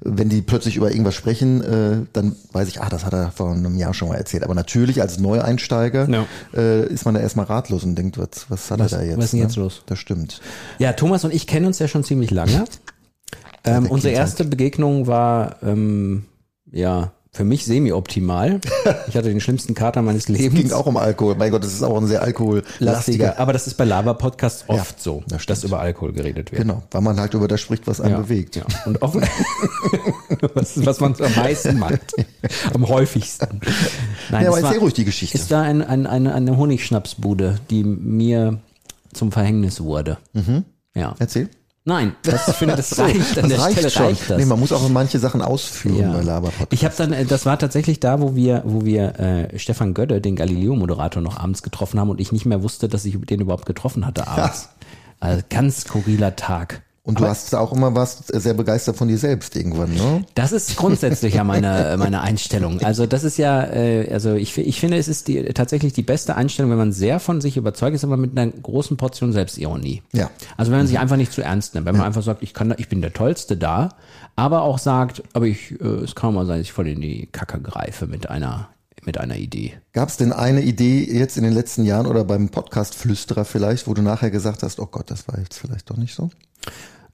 wenn 0.00 0.28
die 0.28 0.42
plötzlich 0.42 0.76
über 0.76 0.90
irgendwas 0.90 1.14
sprechen, 1.14 1.62
äh, 1.62 2.06
dann 2.12 2.36
weiß 2.52 2.68
ich, 2.68 2.80
ah, 2.82 2.88
das 2.88 3.04
hat 3.04 3.14
er 3.14 3.30
vor 3.30 3.52
einem 3.52 3.76
Jahr 3.76 3.94
schon 3.94 4.08
mal 4.08 4.16
erzählt. 4.16 4.44
Aber 4.44 4.54
natürlich 4.54 5.00
als 5.00 5.18
Neueinsteiger 5.18 6.08
ja. 6.08 6.26
äh, 6.54 6.86
ist 6.86 7.06
man 7.06 7.14
da 7.14 7.20
erstmal 7.20 7.46
ratlos 7.46 7.84
und 7.84 7.96
denkt, 7.96 8.18
was, 8.18 8.50
was 8.50 8.70
hat 8.70 8.80
was, 8.80 8.92
er 8.92 8.98
da 8.98 9.04
jetzt? 9.04 9.16
Was 9.16 9.24
ist 9.24 9.32
denn 9.32 9.40
ne? 9.40 9.46
jetzt 9.46 9.56
los? 9.56 9.82
Das 9.86 9.98
stimmt. 9.98 10.42
Ja, 10.78 10.92
Thomas 10.92 11.24
und 11.24 11.32
ich 11.32 11.46
kennen 11.46 11.66
uns 11.66 11.78
ja 11.78 11.88
schon 11.88 12.04
ziemlich 12.04 12.30
lange. 12.30 12.64
ähm, 13.64 13.86
unsere 13.86 14.12
erste 14.12 14.44
Begegnung 14.44 15.06
war 15.06 15.56
ähm, 15.62 16.26
ja 16.70 17.13
für 17.34 17.44
mich 17.44 17.64
semi-optimal. 17.64 18.60
Ich 19.08 19.16
hatte 19.16 19.28
den 19.28 19.40
schlimmsten 19.40 19.74
Kater 19.74 20.02
meines 20.02 20.28
Lebens. 20.28 20.54
Es 20.54 20.68
ging 20.68 20.72
auch 20.72 20.86
um 20.86 20.96
Alkohol. 20.96 21.34
Mein 21.34 21.50
Gott, 21.50 21.64
das 21.64 21.72
ist 21.72 21.82
auch 21.82 21.96
ein 22.00 22.06
sehr 22.06 22.22
alkohollastiger. 22.22 23.40
Aber 23.40 23.52
das 23.52 23.66
ist 23.66 23.74
bei 23.74 23.84
Lava-Podcasts 23.84 24.64
oft 24.68 24.98
ja, 24.98 25.02
so, 25.02 25.24
das 25.26 25.44
dass 25.44 25.64
über 25.64 25.80
Alkohol 25.80 26.12
geredet 26.12 26.52
wird. 26.52 26.62
Genau, 26.62 26.84
weil 26.92 27.00
man 27.02 27.18
halt 27.18 27.34
über 27.34 27.48
das 27.48 27.60
spricht, 27.60 27.88
was 27.88 28.00
einen 28.00 28.12
ja, 28.12 28.20
bewegt. 28.20 28.54
Ja. 28.54 28.62
Und 28.86 29.02
offen, 29.02 29.22
was, 30.54 30.86
was 30.86 31.00
man 31.00 31.16
am 31.20 31.34
meisten 31.34 31.76
macht. 31.78 32.14
Am 32.72 32.88
häufigsten. 32.88 33.60
Nein, 34.30 34.44
ja, 34.44 34.48
aber 34.50 34.58
erzähl 34.58 34.76
war, 34.76 34.82
ruhig 34.82 34.94
die 34.94 35.04
Geschichte. 35.04 35.36
Ist 35.36 35.50
da 35.50 35.62
ein, 35.62 35.82
ein, 35.82 36.06
eine, 36.06 36.34
eine 36.34 36.56
Honigschnapsbude, 36.56 37.58
die 37.68 37.82
mir 37.82 38.60
zum 39.12 39.32
Verhängnis 39.32 39.80
wurde. 39.80 40.18
Mhm. 40.34 40.64
Ja. 40.94 41.16
Erzähl. 41.18 41.48
Nein, 41.86 42.16
das, 42.22 42.48
ich 42.48 42.54
finde, 42.54 42.76
das 42.76 42.98
reicht 42.98 43.38
an 43.38 43.48
das 43.48 43.48
der 43.48 43.60
reicht 43.60 43.72
Stelle 43.72 43.90
schon. 43.90 44.06
reicht 44.06 44.30
das. 44.30 44.38
Nee, 44.38 44.46
man 44.46 44.58
muss 44.58 44.72
auch 44.72 44.88
manche 44.88 45.18
Sachen 45.18 45.42
ausführen 45.42 45.98
ja. 45.98 46.12
bei 46.12 46.22
Laberpodcast. 46.22 46.72
Ich 46.72 46.84
habe 46.84 46.94
dann, 46.96 47.12
äh, 47.12 47.24
das 47.26 47.44
war 47.44 47.58
tatsächlich 47.58 48.00
da, 48.00 48.20
wo 48.20 48.34
wir, 48.34 48.62
wo 48.64 48.84
wir 48.84 49.18
äh, 49.20 49.58
Stefan 49.58 49.92
Gödde, 49.92 50.20
den 50.20 50.34
Galileo-Moderator, 50.34 51.22
noch 51.22 51.38
abends 51.38 51.62
getroffen 51.62 52.00
haben 52.00 52.08
und 52.08 52.20
ich 52.20 52.32
nicht 52.32 52.46
mehr 52.46 52.62
wusste, 52.62 52.88
dass 52.88 53.04
ich 53.04 53.20
den 53.20 53.40
überhaupt 53.40 53.66
getroffen 53.66 54.06
hatte 54.06 54.26
abends. 54.26 54.70
Ja. 54.70 54.86
Also 55.20 55.42
ganz 55.50 55.82
skurriler 55.82 56.36
Tag. 56.36 56.82
Und 57.06 57.18
du 57.18 57.24
Aber 57.24 57.32
hast 57.32 57.54
auch 57.54 57.70
immer 57.70 57.94
was 57.94 58.24
sehr 58.28 58.54
begeistert 58.54 58.96
von 58.96 59.08
dir 59.08 59.18
selbst 59.18 59.54
irgendwann, 59.56 59.92
ne? 59.92 60.24
Das 60.34 60.52
ist 60.52 60.74
grundsätzlich 60.74 61.34
ja 61.34 61.44
meine, 61.44 61.96
meine 61.98 62.22
Einstellung. 62.22 62.80
Also 62.80 63.04
das 63.04 63.24
ist 63.24 63.36
ja, 63.36 63.62
äh, 63.62 64.10
also 64.10 64.32
ich, 64.32 64.56
ich 64.56 64.80
finde, 64.80 64.96
es 64.96 65.06
ist 65.06 65.28
die, 65.28 65.44
tatsächlich 65.52 65.92
die 65.92 66.02
beste 66.02 66.34
Einstellung, 66.34 66.70
wenn 66.70 66.78
man 66.78 66.92
sehr 66.92 67.20
von 67.20 67.42
sich 67.42 67.58
überzeugt 67.58 67.94
ist, 67.94 68.04
aber 68.04 68.16
mit 68.16 68.38
einer 68.38 68.50
großen 68.50 68.96
Portion 68.96 69.34
Selbstironie. 69.34 70.02
Ja. 70.12 70.30
Also 70.56 70.72
wenn 70.72 70.78
man 70.78 70.86
sich 70.86 70.98
einfach 70.98 71.18
nicht 71.18 71.30
zu 71.30 71.42
ernst 71.42 71.74
nimmt, 71.74 71.86
wenn 71.86 71.92
man 71.94 72.00
ja. 72.00 72.06
einfach 72.06 72.22
sagt, 72.22 72.42
ich 72.42 72.54
kann, 72.54 72.74
ich 72.78 72.88
bin 72.88 73.02
der 73.02 73.12
Tollste 73.12 73.58
da, 73.58 73.90
aber 74.34 74.62
auch 74.62 74.78
sagt, 74.78 75.22
aber 75.34 75.44
ich, 75.44 75.72
äh, 75.72 75.84
es 75.84 76.14
kann 76.14 76.32
mal 76.32 76.46
sein, 76.46 76.60
dass 76.60 76.68
ich 76.68 76.72
voll 76.72 76.88
in 76.88 77.02
die 77.02 77.26
Kacke 77.26 77.60
greife 77.60 78.06
mit 78.06 78.30
einer 78.30 78.70
mit 79.04 79.18
einer 79.18 79.36
Idee. 79.36 79.74
Gab 79.92 80.08
es 80.08 80.16
denn 80.16 80.32
eine 80.32 80.62
Idee 80.62 81.04
jetzt 81.04 81.36
in 81.36 81.44
den 81.44 81.52
letzten 81.52 81.84
Jahren 81.84 82.06
oder 82.06 82.24
beim 82.24 82.48
Podcast 82.48 82.94
Flüsterer 82.94 83.44
vielleicht, 83.44 83.86
wo 83.86 83.92
du 83.92 84.00
nachher 84.00 84.30
gesagt 84.30 84.62
hast, 84.62 84.80
oh 84.80 84.86
Gott, 84.86 85.10
das 85.10 85.28
war 85.28 85.38
jetzt 85.38 85.58
vielleicht 85.58 85.90
doch 85.90 85.98
nicht 85.98 86.14
so? 86.14 86.30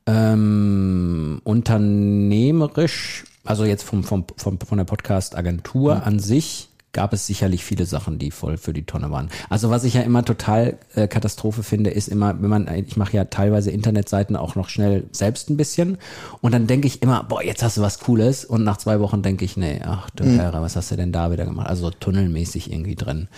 Ähm, 0.07 1.40
unternehmerisch, 1.45 3.25
also 3.45 3.64
jetzt 3.64 3.83
vom, 3.83 4.04
vom, 4.04 4.25
vom, 4.37 4.59
von 4.61 4.78
der 4.78 4.85
Podcast-Agentur 4.85 5.97
mhm. 5.97 6.02
an 6.02 6.19
sich, 6.19 6.71
gab 6.92 7.12
es 7.12 7.26
sicherlich 7.26 7.64
viele 7.64 7.87
Sachen, 7.87 8.19
die 8.19 8.30
voll 8.30 8.57
für 8.57 8.73
die 8.73 8.83
Tonne 8.83 9.11
waren. 9.11 9.30
Also 9.49 9.71
was 9.71 9.85
ich 9.85 9.95
ja 9.95 10.02
immer 10.02 10.25
total 10.25 10.78
äh, 10.95 11.07
Katastrophe 11.07 11.62
finde, 11.62 11.90
ist 11.90 12.09
immer, 12.09 12.40
wenn 12.42 12.50
man, 12.50 12.69
ich 12.75 12.97
mache 12.97 13.16
ja 13.16 13.25
teilweise 13.26 13.71
Internetseiten 13.71 14.37
auch 14.37 14.57
noch 14.57 14.69
schnell 14.69 15.04
selbst 15.12 15.50
ein 15.50 15.57
bisschen 15.57 15.99
und 16.40 16.52
dann 16.52 16.66
denke 16.66 16.88
ich 16.88 17.02
immer, 17.02 17.23
boah, 17.25 17.42
jetzt 17.42 17.62
hast 17.62 17.76
du 17.76 17.83
was 17.83 18.00
Cooles 18.00 18.45
und 18.45 18.64
nach 18.64 18.76
zwei 18.78 18.99
Wochen 19.00 19.23
denke 19.23 19.45
ich, 19.45 19.57
nee, 19.57 19.80
ach 19.85 20.11
du 20.11 20.25
mhm. 20.25 20.40
Herre, 20.40 20.62
was 20.62 20.75
hast 20.75 20.90
du 20.90 20.97
denn 20.97 21.12
da 21.12 21.30
wieder 21.30 21.45
gemacht? 21.45 21.69
Also 21.69 21.90
tunnelmäßig 21.90 22.73
irgendwie 22.73 22.97
drin. 22.97 23.28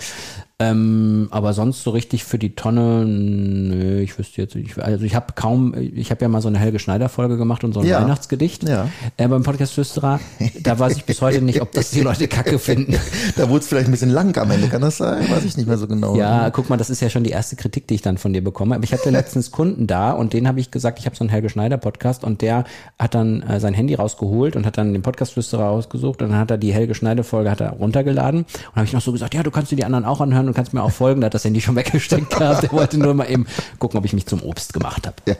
Ähm, 0.62 1.28
aber 1.30 1.54
sonst 1.54 1.82
so 1.82 1.90
richtig 1.90 2.24
für 2.24 2.38
die 2.38 2.54
Tonne, 2.54 3.04
nö, 3.04 4.00
ich 4.00 4.16
wüsste 4.18 4.42
jetzt 4.42 4.54
nicht. 4.54 4.78
Also 4.78 5.04
ich 5.04 5.14
habe 5.14 5.32
kaum, 5.34 5.74
ich 5.74 6.10
habe 6.10 6.22
ja 6.22 6.28
mal 6.28 6.40
so 6.40 6.48
eine 6.48 6.58
Helge 6.58 6.78
Schneider 6.78 7.08
Folge 7.08 7.36
gemacht 7.36 7.64
und 7.64 7.72
so 7.72 7.80
ein 7.80 7.86
ja. 7.86 8.00
Weihnachtsgedicht 8.00 8.68
ja. 8.68 8.88
äh, 9.16 9.26
beim 9.26 9.42
Podcast 9.42 9.74
Flüsterer. 9.74 10.20
Da 10.60 10.78
weiß 10.78 10.96
ich 10.96 11.04
bis 11.04 11.20
heute 11.20 11.42
nicht, 11.42 11.60
ob 11.60 11.72
das 11.72 11.90
die 11.90 12.00
Leute 12.02 12.28
kacke 12.28 12.58
finden. 12.58 12.96
Da 13.36 13.48
wurde 13.48 13.60
es 13.60 13.68
vielleicht 13.68 13.88
ein 13.88 13.90
bisschen 13.92 14.10
lang 14.10 14.36
am 14.36 14.50
Ende, 14.50 14.68
kann 14.68 14.82
das 14.82 14.98
sein? 14.98 15.28
Weiß 15.30 15.44
ich 15.44 15.56
nicht 15.56 15.66
mehr 15.66 15.78
so 15.78 15.86
genau. 15.86 16.16
Ja, 16.16 16.50
guck 16.50 16.68
mal, 16.68 16.76
das 16.76 16.90
ist 16.90 17.00
ja 17.00 17.08
schon 17.08 17.24
die 17.24 17.30
erste 17.30 17.56
Kritik, 17.56 17.86
die 17.86 17.94
ich 17.94 18.02
dann 18.02 18.18
von 18.18 18.32
dir 18.32 18.44
bekomme. 18.44 18.74
Aber 18.74 18.84
ich 18.84 18.92
hatte 18.92 19.10
letztens 19.10 19.50
Kunden 19.52 19.86
da 19.86 20.12
und 20.12 20.32
denen 20.32 20.46
habe 20.46 20.60
ich 20.60 20.70
gesagt, 20.70 20.98
ich 20.98 21.06
habe 21.06 21.16
so 21.16 21.24
einen 21.24 21.30
Helge 21.30 21.48
Schneider 21.48 21.78
Podcast 21.78 22.24
und 22.24 22.42
der 22.42 22.64
hat 22.98 23.14
dann 23.14 23.42
äh, 23.42 23.58
sein 23.58 23.74
Handy 23.74 23.94
rausgeholt 23.94 24.54
und 24.54 24.66
hat 24.66 24.76
dann 24.76 24.92
den 24.92 25.02
Podcast 25.02 25.32
Flüsterer 25.32 25.64
rausgesucht 25.64 26.20
und 26.22 26.30
dann 26.30 26.38
hat 26.38 26.50
er 26.50 26.58
die 26.58 26.72
Helge 26.72 26.94
Schneider 26.94 27.24
Folge 27.24 27.50
hat 27.50 27.60
er 27.60 27.70
runtergeladen 27.70 28.40
und 28.42 28.76
habe 28.76 28.84
ich 28.84 28.92
noch 28.92 29.00
so 29.00 29.12
gesagt, 29.12 29.34
ja, 29.34 29.42
du 29.42 29.50
kannst 29.50 29.72
dir 29.72 29.76
die 29.76 29.84
anderen 29.84 30.04
auch 30.04 30.20
anhören 30.20 30.48
und 30.52 30.56
kannst 30.56 30.74
mir 30.74 30.82
auch 30.82 30.92
folgen. 30.92 31.22
Da 31.22 31.26
hat 31.26 31.34
das 31.34 31.44
Handy 31.44 31.60
schon 31.60 31.76
weggesteckt 31.76 32.30
gehabt. 32.30 32.64
Er 32.64 32.72
wollte 32.72 32.98
nur 32.98 33.14
mal 33.14 33.30
eben 33.30 33.46
gucken, 33.78 33.98
ob 33.98 34.04
ich 34.04 34.12
mich 34.12 34.26
zum 34.26 34.42
Obst 34.42 34.74
gemacht 34.74 35.06
habe. 35.06 35.16
Ja. 35.26 35.34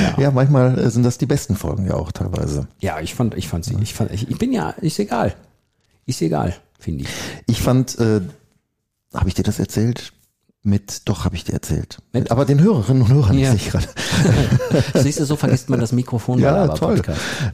ja. 0.00 0.22
ja, 0.22 0.30
manchmal 0.30 0.78
äh, 0.78 0.90
sind 0.90 1.04
das 1.04 1.16
die 1.16 1.26
besten 1.26 1.56
Folgen 1.56 1.86
ja 1.86 1.94
auch 1.94 2.12
teilweise. 2.12 2.68
Ja, 2.80 3.00
ich 3.00 3.14
fand, 3.14 3.34
ich 3.34 3.48
fand 3.48 3.64
sie. 3.64 3.76
Ich, 3.82 3.94
fand, 3.94 4.12
ich, 4.12 4.28
ich 4.28 4.38
bin 4.38 4.52
ja, 4.52 4.70
ist 4.70 4.98
egal. 4.98 5.34
Ist 6.04 6.20
egal, 6.22 6.54
finde 6.78 7.04
ich. 7.04 7.10
Ich 7.46 7.62
fand, 7.62 7.98
äh, 7.98 8.20
habe 9.14 9.28
ich 9.28 9.34
dir 9.34 9.42
das 9.42 9.58
erzählt? 9.58 10.12
Mit, 10.68 11.08
doch, 11.08 11.24
habe 11.24 11.34
ich 11.34 11.44
dir 11.44 11.54
erzählt. 11.54 11.98
Mit? 12.12 12.30
Aber 12.30 12.44
den 12.44 12.60
Hörerinnen 12.60 13.02
und 13.02 13.08
Hörern 13.08 13.38
ja. 13.38 13.54
ich 13.54 13.70
gerade. 13.70 13.86
Siehst 14.94 15.18
du, 15.18 15.24
so 15.24 15.36
vergisst 15.36 15.70
man 15.70 15.80
das 15.80 15.92
Mikrofon. 15.92 16.40
Ja, 16.40 16.68
toll. 16.68 17.00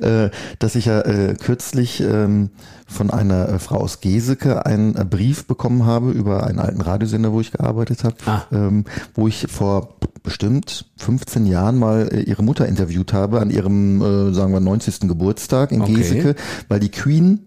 Äh, 0.00 0.30
dass 0.58 0.74
ich 0.74 0.86
ja 0.86 1.00
äh, 1.02 1.34
kürzlich 1.34 2.00
ähm, 2.00 2.50
von 2.88 3.10
einer 3.10 3.48
äh, 3.48 3.58
Frau 3.60 3.76
aus 3.76 4.00
Geseke 4.00 4.66
einen 4.66 4.96
äh, 4.96 5.04
Brief 5.04 5.46
bekommen 5.46 5.86
habe 5.86 6.10
über 6.10 6.44
einen 6.44 6.58
alten 6.58 6.80
Radiosender, 6.80 7.30
wo 7.30 7.40
ich 7.40 7.52
gearbeitet 7.52 8.02
habe, 8.02 8.16
ah. 8.26 8.42
ähm, 8.50 8.84
wo 9.14 9.28
ich 9.28 9.46
vor 9.48 9.96
bestimmt 10.24 10.86
15 10.96 11.46
Jahren 11.46 11.78
mal 11.78 12.08
äh, 12.12 12.22
ihre 12.22 12.42
Mutter 12.42 12.66
interviewt 12.66 13.12
habe 13.12 13.40
an 13.40 13.50
ihrem, 13.50 14.02
äh, 14.02 14.34
sagen 14.34 14.52
wir, 14.52 14.60
90. 14.60 15.00
Geburtstag 15.02 15.70
in 15.70 15.82
okay. 15.82 15.94
Geseke, 15.94 16.34
weil 16.66 16.80
die 16.80 16.90
Queen 16.90 17.46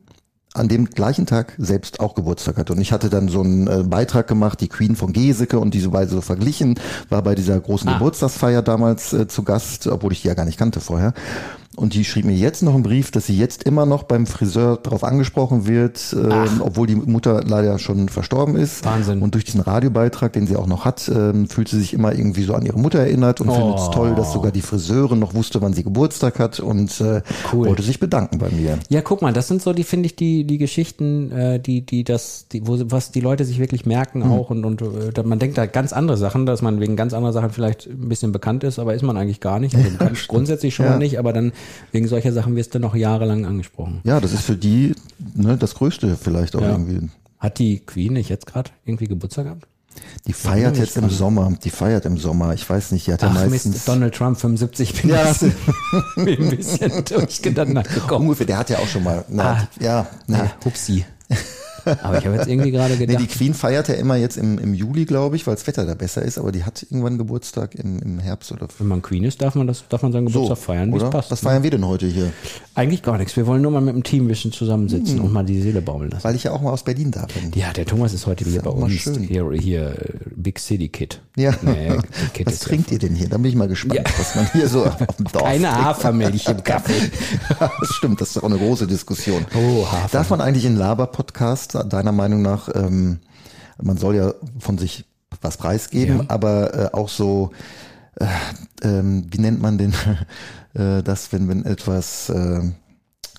an 0.57 0.67
dem 0.67 0.85
gleichen 0.85 1.25
Tag 1.25 1.53
selbst 1.57 1.99
auch 1.99 2.15
Geburtstag 2.15 2.57
hat. 2.57 2.71
Und 2.71 2.79
ich 2.81 2.91
hatte 2.91 3.09
dann 3.09 3.29
so 3.29 3.41
einen 3.41 3.67
äh, 3.67 3.83
Beitrag 3.83 4.27
gemacht, 4.27 4.61
die 4.61 4.67
Queen 4.67 4.95
von 4.95 5.13
Geseke 5.13 5.59
und 5.59 5.73
diese 5.73 5.93
Weise 5.93 6.15
so 6.15 6.21
verglichen, 6.21 6.79
war 7.09 7.21
bei 7.21 7.35
dieser 7.35 7.59
großen 7.59 7.89
ah. 7.89 7.93
Geburtstagsfeier 7.93 8.61
damals 8.61 9.13
äh, 9.13 9.27
zu 9.27 9.43
Gast, 9.43 9.87
obwohl 9.87 10.11
ich 10.11 10.21
die 10.21 10.27
ja 10.27 10.33
gar 10.33 10.45
nicht 10.45 10.57
kannte 10.57 10.79
vorher. 10.79 11.13
Und 11.77 11.93
die 11.93 12.03
schrieb 12.03 12.25
mir 12.25 12.33
jetzt 12.33 12.63
noch 12.63 12.73
einen 12.73 12.81
Brief, 12.81 13.11
dass 13.11 13.27
sie 13.27 13.37
jetzt 13.37 13.63
immer 13.63 13.85
noch 13.85 14.01
beim 14.01 14.25
Friseur 14.25 14.77
darauf 14.77 15.03
angesprochen 15.03 15.67
wird, 15.67 16.15
ähm, 16.19 16.59
obwohl 16.59 16.87
die 16.87 16.95
Mutter 16.95 17.43
leider 17.45 17.77
schon 17.77 18.09
verstorben 18.09 18.55
ist. 18.55 18.83
Wahnsinn. 18.83 19.21
Und 19.21 19.35
durch 19.35 19.45
diesen 19.45 19.61
Radiobeitrag, 19.61 20.33
den 20.33 20.47
sie 20.47 20.55
auch 20.55 20.65
noch 20.65 20.85
hat, 20.85 21.07
ähm, 21.07 21.47
fühlt 21.47 21.67
sie 21.67 21.79
sich 21.79 21.93
immer 21.93 22.13
irgendwie 22.13 22.41
so 22.41 22.55
an 22.55 22.65
ihre 22.65 22.79
Mutter 22.79 22.97
erinnert 22.97 23.41
und 23.41 23.49
oh. 23.49 23.53
findet 23.53 23.77
es 23.77 23.91
toll, 23.91 24.15
dass 24.15 24.33
sogar 24.33 24.51
die 24.51 24.63
Friseurin 24.63 25.19
noch 25.19 25.35
wusste, 25.35 25.61
wann 25.61 25.73
sie 25.73 25.83
Geburtstag 25.83 26.39
hat 26.39 26.59
und 26.59 26.99
äh, 26.99 27.21
cool. 27.53 27.67
wollte 27.67 27.83
sich 27.83 27.99
bedanken 27.99 28.39
bei 28.39 28.49
mir. 28.49 28.79
Ja, 28.89 29.01
guck 29.03 29.21
mal, 29.21 29.31
das 29.31 29.47
sind 29.47 29.61
so 29.61 29.71
die, 29.71 29.83
finde 29.83 30.07
ich, 30.07 30.15
die, 30.15 30.45
die 30.45 30.57
Geschichten, 30.57 31.31
äh, 31.31 31.59
die, 31.59 31.85
die 31.85 32.03
das, 32.03 32.47
die, 32.51 32.65
wo, 32.65 32.79
was 32.85 33.11
die 33.11 33.21
Leute 33.21 33.45
sich 33.45 33.59
wirklich 33.59 33.85
merken 33.85 34.21
mhm. 34.21 34.31
auch 34.31 34.49
und, 34.49 34.65
und 34.65 34.81
äh, 34.81 35.21
man 35.21 35.37
denkt 35.37 35.59
da 35.59 35.67
ganz 35.67 35.93
andere 35.93 36.17
Sachen, 36.17 36.47
dass 36.47 36.63
man 36.63 36.79
wegen 36.79 36.95
ganz 36.95 37.13
anderer 37.13 37.33
Sachen 37.33 37.51
vielleicht 37.51 37.85
ein 37.85 38.09
bisschen 38.09 38.31
bekannt 38.31 38.63
ist, 38.63 38.79
aber 38.79 38.95
ist 38.95 39.03
man 39.03 39.15
eigentlich 39.15 39.41
gar 39.41 39.59
nicht. 39.59 39.75
Also 39.75 39.89
grundsätzlich 40.27 40.73
schon 40.73 40.87
ja. 40.87 40.97
nicht, 40.97 41.19
aber 41.19 41.33
dann 41.33 41.51
wegen 41.91 42.07
solcher 42.07 42.33
Sachen 42.33 42.55
wirst 42.55 42.75
du 42.75 42.79
noch 42.79 42.95
jahrelang 42.95 43.45
angesprochen. 43.45 44.01
Ja, 44.03 44.19
das 44.19 44.33
ist 44.33 44.43
für 44.43 44.55
die 44.55 44.93
ne, 45.35 45.57
das 45.57 45.75
Größte 45.75 46.15
vielleicht 46.15 46.55
auch 46.55 46.61
ja. 46.61 46.71
irgendwie. 46.71 47.09
Hat 47.39 47.59
die 47.59 47.79
Queen 47.79 48.13
nicht 48.13 48.29
jetzt 48.29 48.47
gerade 48.47 48.71
irgendwie 48.85 49.07
Geburtstag 49.07 49.45
gehabt? 49.45 49.67
Die 50.27 50.33
feiert 50.33 50.77
jetzt 50.77 50.97
im 50.97 51.09
Sommer. 51.09 51.53
Die 51.63 51.69
feiert 51.69 52.05
im 52.05 52.17
Sommer. 52.17 52.53
Ich 52.53 52.69
weiß 52.69 52.91
nicht, 52.91 53.07
die 53.07 53.13
hat 53.13 53.21
ja 53.21 53.29
meistens. 53.29 53.73
Mist, 53.73 53.87
Donald 53.87 54.13
Trump 54.13 54.39
75 54.39 55.01
bin 55.01 55.11
ja. 55.11 55.31
ich 55.31 55.41
ein 56.17 56.49
bisschen 56.49 57.05
durchgedacht 57.09 58.11
Ungefähr, 58.11 58.45
der 58.45 58.57
hat 58.57 58.69
ja 58.69 58.79
auch 58.79 58.87
schon 58.87 59.03
mal. 59.03 59.25
Na, 59.29 59.43
ah, 59.43 59.67
ja, 59.79 60.07
na. 60.27 60.51
Hupsi. 60.63 61.05
Aber 62.01 62.17
ich 62.17 62.25
habe 62.25 62.35
jetzt 62.35 62.47
irgendwie 62.47 62.71
gerade 62.71 62.97
gedacht. 62.97 63.19
Nee, 63.19 63.25
die 63.25 63.33
Queen 63.33 63.53
feiert 63.53 63.87
ja 63.87 63.95
immer 63.95 64.15
jetzt 64.15 64.37
im, 64.37 64.57
im 64.57 64.73
Juli, 64.73 65.05
glaube 65.05 65.35
ich, 65.35 65.47
weil 65.47 65.55
das 65.55 65.67
Wetter 65.67 65.85
da 65.85 65.93
besser 65.93 66.21
ist, 66.21 66.37
aber 66.37 66.51
die 66.51 66.63
hat 66.63 66.83
irgendwann 66.83 67.17
Geburtstag 67.17 67.75
im, 67.75 67.99
im 67.99 68.19
Herbst 68.19 68.51
oder. 68.51 68.67
Wenn 68.77 68.87
man 68.87 69.01
Queen 69.01 69.23
ist, 69.23 69.41
darf 69.41 69.55
man 69.55 69.67
das, 69.67 69.83
darf 69.89 70.03
man 70.03 70.11
seinen 70.11 70.27
Geburtstag 70.27 70.57
so, 70.57 70.63
feiern, 70.63 70.93
wie 70.93 70.97
es 70.97 71.09
passt. 71.09 71.31
Was 71.31 71.41
feiern 71.41 71.59
ne? 71.59 71.63
wir 71.63 71.71
denn 71.71 71.87
heute 71.87 72.07
hier? 72.07 72.31
Eigentlich 72.75 73.03
gar 73.03 73.17
nichts. 73.17 73.35
Wir 73.35 73.47
wollen 73.47 73.61
nur 73.61 73.71
mal 73.71 73.81
mit 73.81 73.95
dem 73.95 74.03
Team 74.03 74.25
ein 74.25 74.27
bisschen 74.27 74.51
zusammensitzen 74.51 75.17
hm. 75.17 75.25
und 75.25 75.33
mal 75.33 75.43
die 75.43 75.61
Seele 75.61 75.81
baumeln 75.81 76.11
lassen. 76.11 76.23
Weil 76.23 76.35
ich 76.35 76.43
ja 76.43 76.51
auch 76.51 76.61
mal 76.61 76.71
aus 76.71 76.83
Berlin 76.83 77.11
da 77.11 77.25
bin. 77.25 77.51
Ja, 77.55 77.73
der 77.73 77.85
Thomas 77.85 78.13
ist 78.13 78.25
heute 78.25 78.45
wieder 78.45 78.61
bei 78.61 78.71
uns. 78.71 78.93
Schön. 78.93 79.23
Hier, 79.23 79.49
hier, 79.51 79.95
Big 80.35 80.59
City 80.59 80.89
Kid. 80.89 81.21
Ja. 81.37 81.51
Kid 82.33 82.47
was 82.47 82.59
trinkt 82.59 82.91
ihr 82.91 82.99
denn 82.99 83.15
hier? 83.15 83.29
Da 83.29 83.37
bin 83.37 83.45
ich 83.45 83.55
mal 83.55 83.67
gespannt, 83.67 83.95
ja. 83.95 84.17
was 84.17 84.35
man 84.35 84.51
hier 84.51 84.67
so 84.67 84.85
auf 84.85 84.97
dem 84.97 85.25
Dorf 85.31 85.43
Keine 85.43 85.71
Hafermilch 85.71 86.47
im 86.47 86.63
Kaffee. 86.63 87.11
das 87.59 87.89
stimmt, 87.89 88.19
das 88.19 88.31
ist 88.31 88.37
auch 88.37 88.49
eine 88.49 88.57
große 88.57 88.87
Diskussion. 88.87 89.45
Oh, 89.55 89.85
Hafer. 89.85 90.09
Darf 90.11 90.29
man 90.31 90.41
eigentlich 90.41 90.65
in 90.65 90.75
Laber-Podcast 90.75 91.77
deiner 91.89 92.11
Meinung 92.11 92.41
nach 92.41 92.69
ähm, 92.73 93.19
man 93.81 93.97
soll 93.97 94.15
ja 94.15 94.33
von 94.59 94.77
sich 94.77 95.05
was 95.41 95.57
preisgeben, 95.57 96.19
ja. 96.19 96.25
aber 96.29 96.73
äh, 96.73 96.89
auch 96.93 97.09
so, 97.09 97.51
äh, 98.15 98.25
ähm, 98.81 99.27
wie 99.29 99.39
nennt 99.39 99.61
man 99.61 99.77
den, 99.77 99.93
äh, 100.73 101.03
das, 101.03 101.31
wenn, 101.31 101.47
wenn 101.47 101.65
etwas 101.65 102.29
äh, 102.29 102.61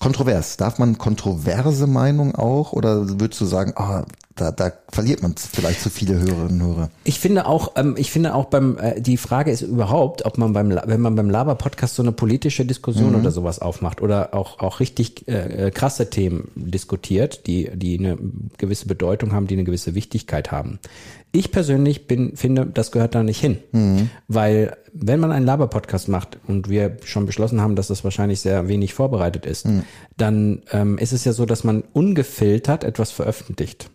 kontrovers, 0.01 0.57
darf 0.57 0.79
man 0.79 0.99
kontroverse 0.99 1.87
Meinung 1.87 2.35
auch 2.35 2.73
oder 2.73 3.21
würdest 3.21 3.41
du 3.41 3.47
sagen, 3.47 3.73
ah, 3.77 4.05
da, 4.41 4.53
da 4.53 4.73
verliert 4.91 5.23
man 5.23 5.35
vielleicht 5.37 5.81
zu 5.81 5.91
viele 5.91 6.15
Hörerinnen 6.15 6.63
und 6.63 6.67
Hörer. 6.67 6.91
Ich 7.05 7.19
finde 7.19 7.47
auch, 7.47 7.73
ähm, 7.77 7.95
ich 7.99 8.11
finde 8.11 8.35
auch 8.35 8.47
beim, 8.47 8.79
äh, 8.79 9.01
die 9.01 9.17
Frage 9.17 9.51
ist 9.51 9.63
überhaupt, 9.63 10.25
ob 10.25 10.39
man 10.39 10.53
beim, 10.53 10.71
wenn 10.85 11.01
man 11.01 11.15
beim 11.15 11.29
Laber-Podcast 11.29 11.97
so 11.97 12.03
eine 12.03 12.13
politische 12.13 12.65
Diskussion 12.65 13.11
mhm. 13.11 13.21
oder 13.21 13.31
sowas 13.31 13.59
aufmacht 13.59 14.01
oder 14.01 14.35
auch, 14.35 14.61
auch 14.61 14.81
richtig 14.81 15.27
äh, 15.29 15.67
äh, 15.67 15.71
krasse 15.71 16.11
Themen 16.11 16.51
diskutiert, 16.55 17.47
die, 17.47 17.71
die 17.75 17.99
eine 17.99 18.19
gewisse 18.57 18.87
Bedeutung 18.87 19.33
haben, 19.33 19.47
die 19.47 19.55
eine 19.55 19.65
gewisse 19.65 19.95
Wichtigkeit 19.95 20.53
haben. 20.53 20.79
Ich 21.31 21.53
persönlich 21.53 22.07
bin, 22.07 22.37
finde, 22.37 22.65
das 22.67 22.91
gehört 22.91 23.15
da 23.15 23.23
nicht 23.23 23.41
hin. 23.41 23.59
Mhm. 23.73 24.11
Weil, 24.29 24.77
wenn 24.95 25.21
man 25.21 25.31
einen 25.31 25.45
Laber-Podcast 25.45 26.09
macht 26.09 26.39
und 26.47 26.71
wir 26.71 26.97
schon 27.05 27.27
beschlossen 27.27 27.61
haben, 27.61 27.77
dass 27.77 27.89
das 27.89 28.03
wahrscheinlich 28.03 28.41
sehr 28.41 28.69
wenig 28.69 28.95
vorbereitet 28.95 29.45
ist, 29.45 29.67
mhm. 29.67 29.83
dann 30.17 30.63
ähm, 30.73 30.97
ist 30.97 31.13
es 31.13 31.25
ja 31.25 31.33
so, 31.33 31.45
dass 31.45 31.65
man 31.65 31.85
ungefiltert 31.93 32.83
etwas 32.83 33.11
veröffentlicht. 33.11 33.91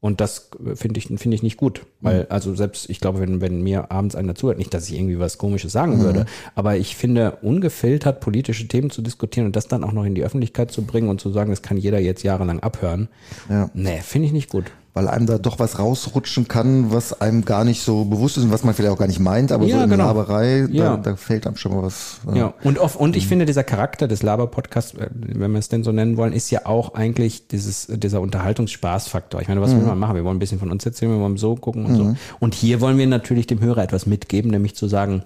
Und 0.00 0.20
das 0.20 0.50
finde 0.74 0.98
ich, 0.98 1.06
finde 1.06 1.34
ich 1.34 1.42
nicht 1.42 1.56
gut. 1.56 1.82
Weil, 2.00 2.20
mhm. 2.20 2.26
also 2.28 2.54
selbst, 2.54 2.88
ich 2.88 3.00
glaube, 3.00 3.20
wenn, 3.20 3.40
wenn 3.40 3.62
mir 3.62 3.90
abends 3.90 4.14
einer 4.14 4.34
zuhört, 4.34 4.58
nicht, 4.58 4.72
dass 4.72 4.88
ich 4.88 4.96
irgendwie 4.96 5.18
was 5.18 5.38
Komisches 5.38 5.72
sagen 5.72 5.98
mhm. 5.98 6.02
würde, 6.02 6.26
aber 6.54 6.76
ich 6.76 6.96
finde, 6.96 7.38
ungefiltert 7.42 8.20
politische 8.20 8.68
Themen 8.68 8.90
zu 8.90 9.02
diskutieren 9.02 9.46
und 9.46 9.56
das 9.56 9.66
dann 9.66 9.82
auch 9.82 9.92
noch 9.92 10.04
in 10.04 10.14
die 10.14 10.22
Öffentlichkeit 10.22 10.70
zu 10.70 10.82
bringen 10.82 11.08
und 11.08 11.20
zu 11.20 11.30
sagen, 11.30 11.50
das 11.50 11.62
kann 11.62 11.76
jeder 11.76 11.98
jetzt 11.98 12.22
jahrelang 12.22 12.60
abhören, 12.60 13.08
ja. 13.48 13.70
nee, 13.74 13.98
finde 14.02 14.26
ich 14.26 14.32
nicht 14.32 14.50
gut 14.50 14.66
weil 14.94 15.08
einem 15.08 15.26
da 15.26 15.38
doch 15.38 15.58
was 15.58 15.78
rausrutschen 15.78 16.48
kann, 16.48 16.90
was 16.92 17.20
einem 17.20 17.44
gar 17.44 17.64
nicht 17.64 17.82
so 17.82 18.04
bewusst 18.04 18.36
ist 18.36 18.44
und 18.44 18.52
was 18.52 18.64
man 18.64 18.74
vielleicht 18.74 18.92
auch 18.92 18.98
gar 18.98 19.06
nicht 19.06 19.20
meint, 19.20 19.52
aber 19.52 19.64
ja, 19.66 19.78
so 19.78 19.84
in 19.84 19.90
genau. 19.90 20.06
Laberei, 20.06 20.66
ja. 20.70 20.96
da, 20.96 20.96
da, 20.96 21.16
fällt 21.16 21.46
einem 21.46 21.56
schon 21.56 21.74
mal 21.74 21.82
was. 21.82 22.20
Äh 22.32 22.38
ja, 22.38 22.54
und, 22.64 22.78
oft, 22.78 22.96
und 22.96 23.16
ich 23.16 23.24
mhm. 23.24 23.28
finde, 23.28 23.46
dieser 23.46 23.64
Charakter 23.64 24.08
des 24.08 24.22
Laber-Podcasts, 24.22 24.94
äh, 24.94 25.08
wenn 25.12 25.52
wir 25.52 25.58
es 25.58 25.68
denn 25.68 25.84
so 25.84 25.92
nennen 25.92 26.16
wollen, 26.16 26.32
ist 26.32 26.50
ja 26.50 26.66
auch 26.66 26.94
eigentlich 26.94 27.46
dieses, 27.48 27.86
dieser 27.88 28.20
Unterhaltungsspaßfaktor. 28.20 29.40
Ich 29.40 29.48
meine, 29.48 29.60
was 29.60 29.72
mhm. 29.72 29.80
will 29.80 29.86
man 29.86 29.98
machen? 29.98 30.16
Wir 30.16 30.24
wollen 30.24 30.36
ein 30.36 30.40
bisschen 30.40 30.58
von 30.58 30.70
uns 30.70 30.84
erzählen, 30.84 31.12
wir 31.12 31.20
wollen 31.20 31.36
so 31.36 31.54
gucken 31.54 31.84
und 31.84 31.92
mhm. 31.92 31.96
so. 31.96 32.16
Und 32.40 32.54
hier 32.54 32.80
wollen 32.80 32.98
wir 32.98 33.06
natürlich 33.06 33.46
dem 33.46 33.60
Hörer 33.60 33.82
etwas 33.82 34.06
mitgeben, 34.06 34.50
nämlich 34.50 34.74
zu 34.74 34.88
sagen, 34.88 35.22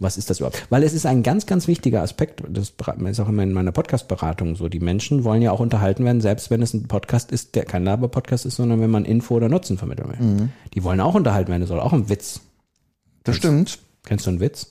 was 0.00 0.16
ist 0.16 0.30
das 0.30 0.38
überhaupt? 0.40 0.66
Weil 0.70 0.82
es 0.82 0.94
ist 0.94 1.04
ein 1.04 1.22
ganz, 1.22 1.44
ganz 1.44 1.68
wichtiger 1.68 2.00
Aspekt, 2.00 2.42
das 2.48 2.72
ist 3.04 3.20
auch 3.20 3.28
immer 3.28 3.42
in 3.42 3.52
meiner 3.52 3.70
Podcast-Beratung 3.70 4.56
so. 4.56 4.68
Die 4.68 4.80
Menschen 4.80 5.24
wollen 5.24 5.42
ja 5.42 5.52
auch 5.52 5.60
unterhalten 5.60 6.04
werden, 6.06 6.22
selbst 6.22 6.50
wenn 6.50 6.62
es 6.62 6.72
ein 6.72 6.88
Podcast 6.88 7.30
ist, 7.30 7.54
der 7.54 7.66
kein 7.66 7.84
Laber-Podcast 7.84 8.46
ist, 8.46 8.56
sondern 8.56 8.80
wenn 8.80 8.90
man 8.90 9.04
Info 9.10 9.34
oder 9.34 9.48
Nutzen 9.48 9.76
vermitteln 9.76 10.08
will. 10.08 10.26
Mhm. 10.26 10.48
Die 10.74 10.84
wollen 10.84 11.00
auch 11.00 11.14
unterhalten 11.14 11.50
werden, 11.50 11.62
es 11.62 11.68
soll 11.68 11.80
auch 11.80 11.92
ein 11.92 12.08
Witz. 12.08 12.40
Das 13.24 13.36
stimmt. 13.36 13.78
Kennst 14.04 14.26
du 14.26 14.30
einen 14.30 14.40
Witz? 14.40 14.68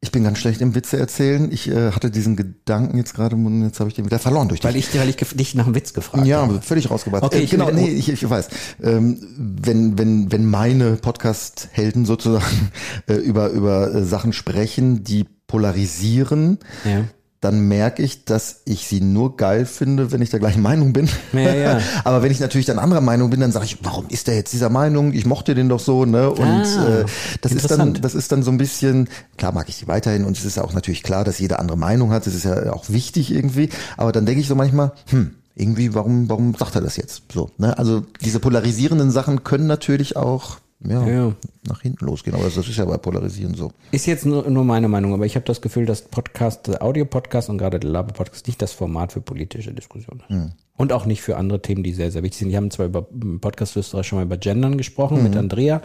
Ich 0.00 0.12
bin 0.12 0.24
ganz 0.24 0.38
schlecht 0.38 0.60
im 0.60 0.74
Witze 0.74 0.98
erzählen. 0.98 1.50
Ich 1.50 1.68
äh, 1.68 1.92
hatte 1.92 2.10
diesen 2.10 2.36
Gedanken 2.36 2.98
jetzt 2.98 3.14
gerade 3.14 3.34
und 3.34 3.64
jetzt 3.64 3.80
habe 3.80 3.88
ich 3.88 3.96
den 3.96 4.04
wieder 4.04 4.18
verloren 4.18 4.48
durch 4.48 4.60
dich. 4.60 4.68
Weil 4.68 4.76
ich, 4.76 4.96
weil 4.98 5.08
ich 5.08 5.16
dich 5.16 5.54
nach 5.54 5.64
einem 5.64 5.74
Witz 5.74 5.94
gefragt 5.94 6.26
ja, 6.26 6.42
habe. 6.42 6.54
Ja, 6.54 6.60
völlig 6.60 6.90
rausgebracht. 6.90 7.22
Okay, 7.22 7.44
äh, 7.44 7.46
genau, 7.46 7.70
nee, 7.70 7.88
ich, 7.88 8.08
ich 8.10 8.28
weiß. 8.28 8.48
Ähm, 8.82 9.18
wenn, 9.36 9.98
wenn, 9.98 10.30
wenn 10.30 10.46
meine 10.46 10.96
Podcast-Helden 10.96 12.04
sozusagen 12.04 12.70
äh, 13.08 13.14
über, 13.14 13.48
über 13.48 13.94
äh, 13.94 14.04
Sachen 14.04 14.32
sprechen, 14.32 15.02
die 15.02 15.24
polarisieren, 15.46 16.58
ja 16.84 17.04
dann 17.46 17.60
merke 17.60 18.02
ich, 18.02 18.24
dass 18.24 18.62
ich 18.64 18.88
sie 18.88 19.00
nur 19.00 19.36
geil 19.36 19.66
finde, 19.66 20.10
wenn 20.10 20.20
ich 20.20 20.30
der 20.30 20.40
gleichen 20.40 20.62
Meinung 20.62 20.92
bin. 20.92 21.08
Ja, 21.32 21.54
ja. 21.54 21.80
Aber 22.04 22.20
wenn 22.24 22.32
ich 22.32 22.40
natürlich 22.40 22.66
dann 22.66 22.80
anderer 22.80 23.00
Meinung 23.00 23.30
bin, 23.30 23.38
dann 23.38 23.52
sage 23.52 23.66
ich, 23.66 23.78
warum 23.84 24.06
ist 24.08 24.26
der 24.26 24.34
jetzt 24.34 24.52
dieser 24.52 24.68
Meinung? 24.68 25.12
Ich 25.12 25.26
mochte 25.26 25.54
den 25.54 25.68
doch 25.68 25.78
so, 25.78 26.04
ne? 26.04 26.28
Und 26.28 26.42
ah, 26.42 27.02
äh, 27.02 27.04
das 27.42 27.52
ist 27.52 27.70
dann, 27.70 27.94
das 27.94 28.16
ist 28.16 28.32
dann 28.32 28.42
so 28.42 28.50
ein 28.50 28.58
bisschen, 28.58 29.08
klar 29.36 29.52
mag 29.52 29.68
ich 29.68 29.78
die 29.78 29.86
weiterhin 29.86 30.24
und 30.24 30.36
es 30.36 30.44
ist 30.44 30.56
ja 30.56 30.64
auch 30.64 30.72
natürlich 30.72 31.04
klar, 31.04 31.22
dass 31.22 31.38
jeder 31.38 31.60
andere 31.60 31.78
Meinung 31.78 32.10
hat. 32.10 32.26
Das 32.26 32.34
ist 32.34 32.44
ja 32.44 32.72
auch 32.72 32.90
wichtig 32.90 33.32
irgendwie. 33.32 33.68
Aber 33.96 34.10
dann 34.10 34.26
denke 34.26 34.40
ich 34.40 34.48
so 34.48 34.56
manchmal, 34.56 34.90
hm, 35.10 35.36
irgendwie, 35.54 35.94
warum, 35.94 36.28
warum 36.28 36.52
sagt 36.56 36.74
er 36.74 36.80
das 36.80 36.96
jetzt? 36.96 37.22
So, 37.32 37.50
ne? 37.58 37.78
Also 37.78 38.02
diese 38.22 38.40
polarisierenden 38.40 39.12
Sachen 39.12 39.44
können 39.44 39.68
natürlich 39.68 40.16
auch 40.16 40.56
ja, 40.80 41.06
ja, 41.06 41.32
nach 41.66 41.80
hinten 41.80 42.04
losgehen. 42.04 42.36
Aber 42.36 42.44
das 42.44 42.56
ist 42.56 42.76
ja 42.76 42.84
bei 42.84 42.96
Polarisieren 42.96 43.54
so. 43.54 43.72
Ist 43.92 44.06
jetzt 44.06 44.26
nur, 44.26 44.48
nur 44.50 44.64
meine 44.64 44.88
Meinung, 44.88 45.14
aber 45.14 45.26
ich 45.26 45.34
habe 45.36 45.46
das 45.46 45.60
Gefühl, 45.60 45.86
dass 45.86 46.02
Podcast, 46.02 46.80
Audio-Podcast 46.80 47.48
und 47.48 47.58
gerade 47.58 47.80
der 47.80 47.90
Laber-Podcast 47.90 48.46
nicht 48.46 48.60
das 48.60 48.72
Format 48.72 49.12
für 49.12 49.20
politische 49.20 49.72
Diskussionen 49.72 50.20
ist. 50.20 50.28
Hm. 50.28 50.52
Und 50.76 50.92
auch 50.92 51.06
nicht 51.06 51.22
für 51.22 51.36
andere 51.36 51.62
Themen, 51.62 51.82
die 51.82 51.92
sehr, 51.92 52.10
sehr 52.10 52.22
wichtig 52.22 52.38
sind. 52.38 52.50
Die 52.50 52.56
haben 52.56 52.70
zwar 52.70 52.86
über 52.86 53.06
podcast 53.40 53.78
schon 54.04 54.18
mal 54.18 54.24
über 54.24 54.36
Gendern 54.36 54.76
gesprochen 54.76 55.18
mhm. 55.18 55.22
mit 55.24 55.36
Andrea, 55.36 55.80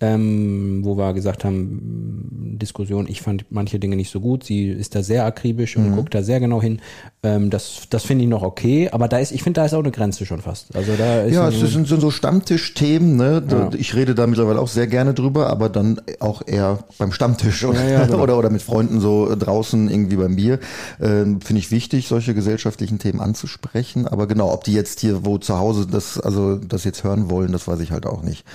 ähm, 0.00 0.80
wo 0.84 0.96
wir 0.96 1.12
gesagt 1.12 1.44
haben, 1.44 2.58
Diskussion, 2.60 3.06
ich 3.08 3.22
fand 3.22 3.46
manche 3.50 3.78
Dinge 3.78 3.96
nicht 3.96 4.10
so 4.10 4.20
gut. 4.20 4.44
Sie 4.44 4.68
ist 4.68 4.94
da 4.94 5.02
sehr 5.02 5.24
akribisch 5.24 5.76
und 5.76 5.90
mhm. 5.90 5.96
guckt 5.96 6.14
da 6.14 6.22
sehr 6.22 6.40
genau 6.40 6.60
hin. 6.60 6.80
Ähm, 7.22 7.50
das 7.50 7.82
das 7.90 8.04
finde 8.04 8.24
ich 8.24 8.30
noch 8.30 8.42
okay, 8.42 8.88
aber 8.90 9.06
da 9.08 9.18
ist, 9.18 9.32
ich 9.32 9.42
finde, 9.42 9.60
da 9.60 9.66
ist 9.66 9.74
auch 9.74 9.80
eine 9.80 9.92
Grenze 9.92 10.26
schon 10.26 10.40
fast. 10.40 10.74
Also 10.74 10.92
da 10.96 11.22
ist 11.22 11.34
ja, 11.34 11.48
es 11.48 11.60
sind, 11.60 11.86
sind 11.86 12.00
so 12.00 12.10
Stammtischthemen, 12.10 13.16
ne? 13.16 13.42
Ja. 13.48 13.70
Ich 13.76 13.94
rede 13.94 14.14
da 14.14 14.26
mittlerweile 14.26 14.60
auch 14.60 14.68
sehr 14.68 14.86
gerne 14.86 15.14
drüber, 15.14 15.48
aber 15.48 15.68
dann 15.68 16.00
auch 16.20 16.42
eher 16.46 16.80
beim 16.98 17.12
Stammtisch 17.12 17.64
oder, 17.64 17.84
ja, 17.84 17.90
ja, 17.90 18.06
genau. 18.06 18.22
oder, 18.22 18.38
oder 18.38 18.50
mit 18.50 18.62
Freunden 18.62 19.00
so 19.00 19.34
draußen 19.34 19.88
irgendwie 19.88 20.16
beim 20.16 20.36
Bier. 20.36 20.58
Ähm, 21.00 21.40
finde 21.40 21.60
ich 21.60 21.70
wichtig, 21.70 22.08
solche 22.08 22.34
gesellschaftlichen 22.34 22.98
Themen 22.98 23.20
anzusprechen. 23.20 24.06
Aber 24.06 24.26
genau, 24.32 24.52
ob 24.52 24.64
die 24.64 24.72
jetzt 24.72 25.00
hier 25.00 25.24
wo 25.26 25.36
zu 25.36 25.58
Hause 25.58 25.86
das, 25.86 26.18
also 26.18 26.56
das 26.56 26.84
jetzt 26.84 27.04
hören 27.04 27.28
wollen, 27.28 27.52
das 27.52 27.68
weiß 27.68 27.80
ich 27.80 27.92
halt 27.92 28.06
auch 28.06 28.22
nicht. 28.22 28.46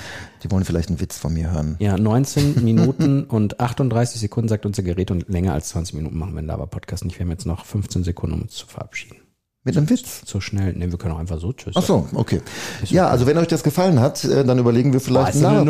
Die 0.43 0.51
wollen 0.51 0.65
vielleicht 0.65 0.89
einen 0.89 0.99
Witz 0.99 1.17
von 1.17 1.33
mir 1.33 1.51
hören. 1.51 1.75
Ja, 1.79 1.97
19 1.97 2.63
Minuten 2.63 3.23
und 3.25 3.59
38 3.59 4.19
Sekunden 4.19 4.47
sagt 4.47 4.65
unser 4.65 4.81
Gerät 4.81 5.11
und 5.11 5.29
länger 5.29 5.53
als 5.53 5.69
20 5.69 5.95
Minuten 5.95 6.17
machen 6.17 6.33
wir 6.33 6.39
einen 6.39 6.47
Lava-Podcast 6.47 7.05
nicht. 7.05 7.19
Wir 7.19 7.25
haben 7.25 7.31
jetzt 7.31 7.45
noch 7.45 7.65
15 7.65 8.03
Sekunden, 8.03 8.35
um 8.35 8.41
uns 8.43 8.53
zu 8.53 8.65
verabschieden. 8.65 9.26
Mit 9.67 9.75
einem 9.75 9.89
Witz? 9.89 10.21
So 10.25 10.39
schnell. 10.39 10.71
Ne, 10.77 10.89
wir 10.93 10.97
können 10.97 11.13
auch 11.13 11.19
einfach 11.19 11.41
so 11.41 11.51
tschüss. 11.51 11.73
Ach 11.75 11.83
so, 11.83 12.07
okay. 12.13 12.39
Ja, 12.85 13.09
also 13.09 13.25
wenn 13.25 13.37
euch 13.37 13.49
das 13.49 13.63
gefallen 13.63 13.99
hat, 13.99 14.23
äh, 14.23 14.45
dann 14.45 14.57
überlegen 14.59 14.93
wir 14.93 15.01
vielleicht 15.01 15.41
Boah, 15.41 15.49
einen 15.49 15.67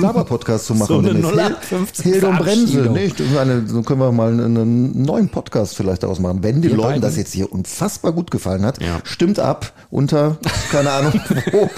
Laber-Podcast 0.00 0.66
zu 0.66 0.74
machen. 0.76 0.86
So 0.86 0.98
eine 1.00 1.18
0815 1.18 2.12
Hilde 2.12 2.28
und 2.28 2.38
Bremse. 2.38 2.82
Nicht? 2.82 3.20
Eine, 3.36 3.66
so 3.66 3.82
können 3.82 3.98
wir 3.98 4.12
mal 4.12 4.28
einen 4.28 5.02
neuen 5.02 5.30
Podcast 5.30 5.74
vielleicht 5.74 6.04
daraus 6.04 6.20
machen. 6.20 6.44
Wenn 6.44 6.62
den 6.62 6.76
Leuten 6.76 7.00
das 7.00 7.16
jetzt 7.16 7.34
hier 7.34 7.50
unfassbar 7.50 8.12
gut 8.12 8.30
gefallen 8.30 8.64
hat, 8.64 8.80
ja. 8.80 9.00
stimmt 9.02 9.40
ab 9.40 9.72
unter, 9.90 10.38
keine 10.70 10.92
Ahnung 10.92 11.12
wo, 11.50 11.68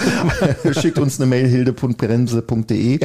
schickt 0.79 0.99
uns 0.99 1.19
eine 1.19 1.25
Mail 1.25 1.47
hilde.bremse.de 1.47 2.99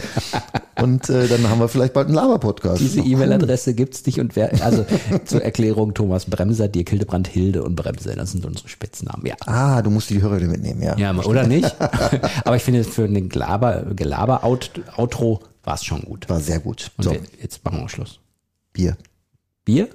und 0.83 1.09
äh, 1.09 1.27
dann 1.27 1.49
haben 1.49 1.61
wir 1.61 1.69
vielleicht 1.69 1.95
bald 1.95 2.09
einen 2.09 2.17
Laber-Podcast. 2.17 2.83
Diese 2.83 3.01
E-Mail-Adresse 3.01 3.73
gibt's 3.73 4.05
nicht 4.05 4.21
und 4.21 4.37
wer, 4.37 4.63
also 4.63 4.85
zur 5.25 5.43
Erklärung 5.43 5.95
Thomas 5.95 6.27
Bremser, 6.27 6.69
Dirk 6.69 6.91
Hildebrand, 6.91 7.29
Hilde 7.29 7.63
und 7.63 7.77
Bremse. 7.77 7.94
Bremse. 7.95 8.17
Das 8.17 8.33
sind 8.33 8.45
unsere 8.45 8.69
Spitznamen, 8.69 9.27
ja. 9.27 9.37
Ah, 9.47 9.83
du 9.83 9.91
musst 9.91 10.11
die 10.11 10.21
Hörer 10.21 10.41
mitnehmen, 10.41 10.83
ja. 10.83 10.97
Ja, 10.97 11.15
oder 11.15 11.47
nicht? 11.47 11.75
Aber 12.45 12.57
ich 12.57 12.63
finde, 12.63 12.85
für 12.85 13.05
ein 13.05 13.29
Gelaber, 13.29 13.85
Gelaber-Outro 13.95 15.41
war 15.63 15.75
es 15.75 15.85
schon 15.85 16.03
gut. 16.03 16.29
War 16.29 16.41
sehr 16.41 16.61
gut. 16.61 16.91
Und 16.97 17.05
so. 17.05 17.13
wir, 17.13 17.21
jetzt 17.41 17.65
machen 17.65 17.81
wir 17.81 17.89
Schluss. 17.89 18.21
Bier. 18.73 18.97
Bier? 19.65 19.89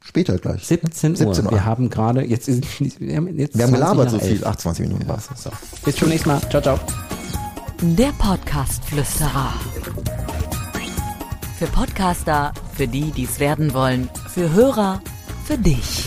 Später 0.00 0.38
gleich. 0.38 0.64
17 0.64 1.12
Uhr. 1.12 1.16
17 1.16 1.46
Uhr. 1.46 1.50
Wir 1.50 1.64
haben 1.64 1.90
gerade, 1.90 2.24
jetzt 2.24 2.48
ist, 2.48 3.00
wir 3.00 3.16
haben, 3.16 3.38
jetzt 3.38 3.58
wir 3.58 3.64
haben 3.64 3.72
gelabert 3.72 4.10
so 4.10 4.18
viel. 4.20 4.44
28 4.44 4.86
Minuten 4.86 5.08
war 5.08 5.20
So. 5.34 5.50
Bis 5.84 5.96
zum 5.96 6.08
nächsten 6.08 6.28
Mal. 6.28 6.40
Ciao, 6.48 6.62
ciao. 6.62 6.78
Der 7.80 8.12
Podcast-Flüsterer. 8.18 9.52
Für 11.58 11.66
Podcaster, 11.66 12.52
für 12.74 12.86
die, 12.86 13.10
die 13.10 13.24
es 13.24 13.40
werden 13.40 13.74
wollen, 13.74 14.08
für 14.28 14.52
Hörer, 14.52 15.00
für 15.44 15.58
dich. 15.58 16.06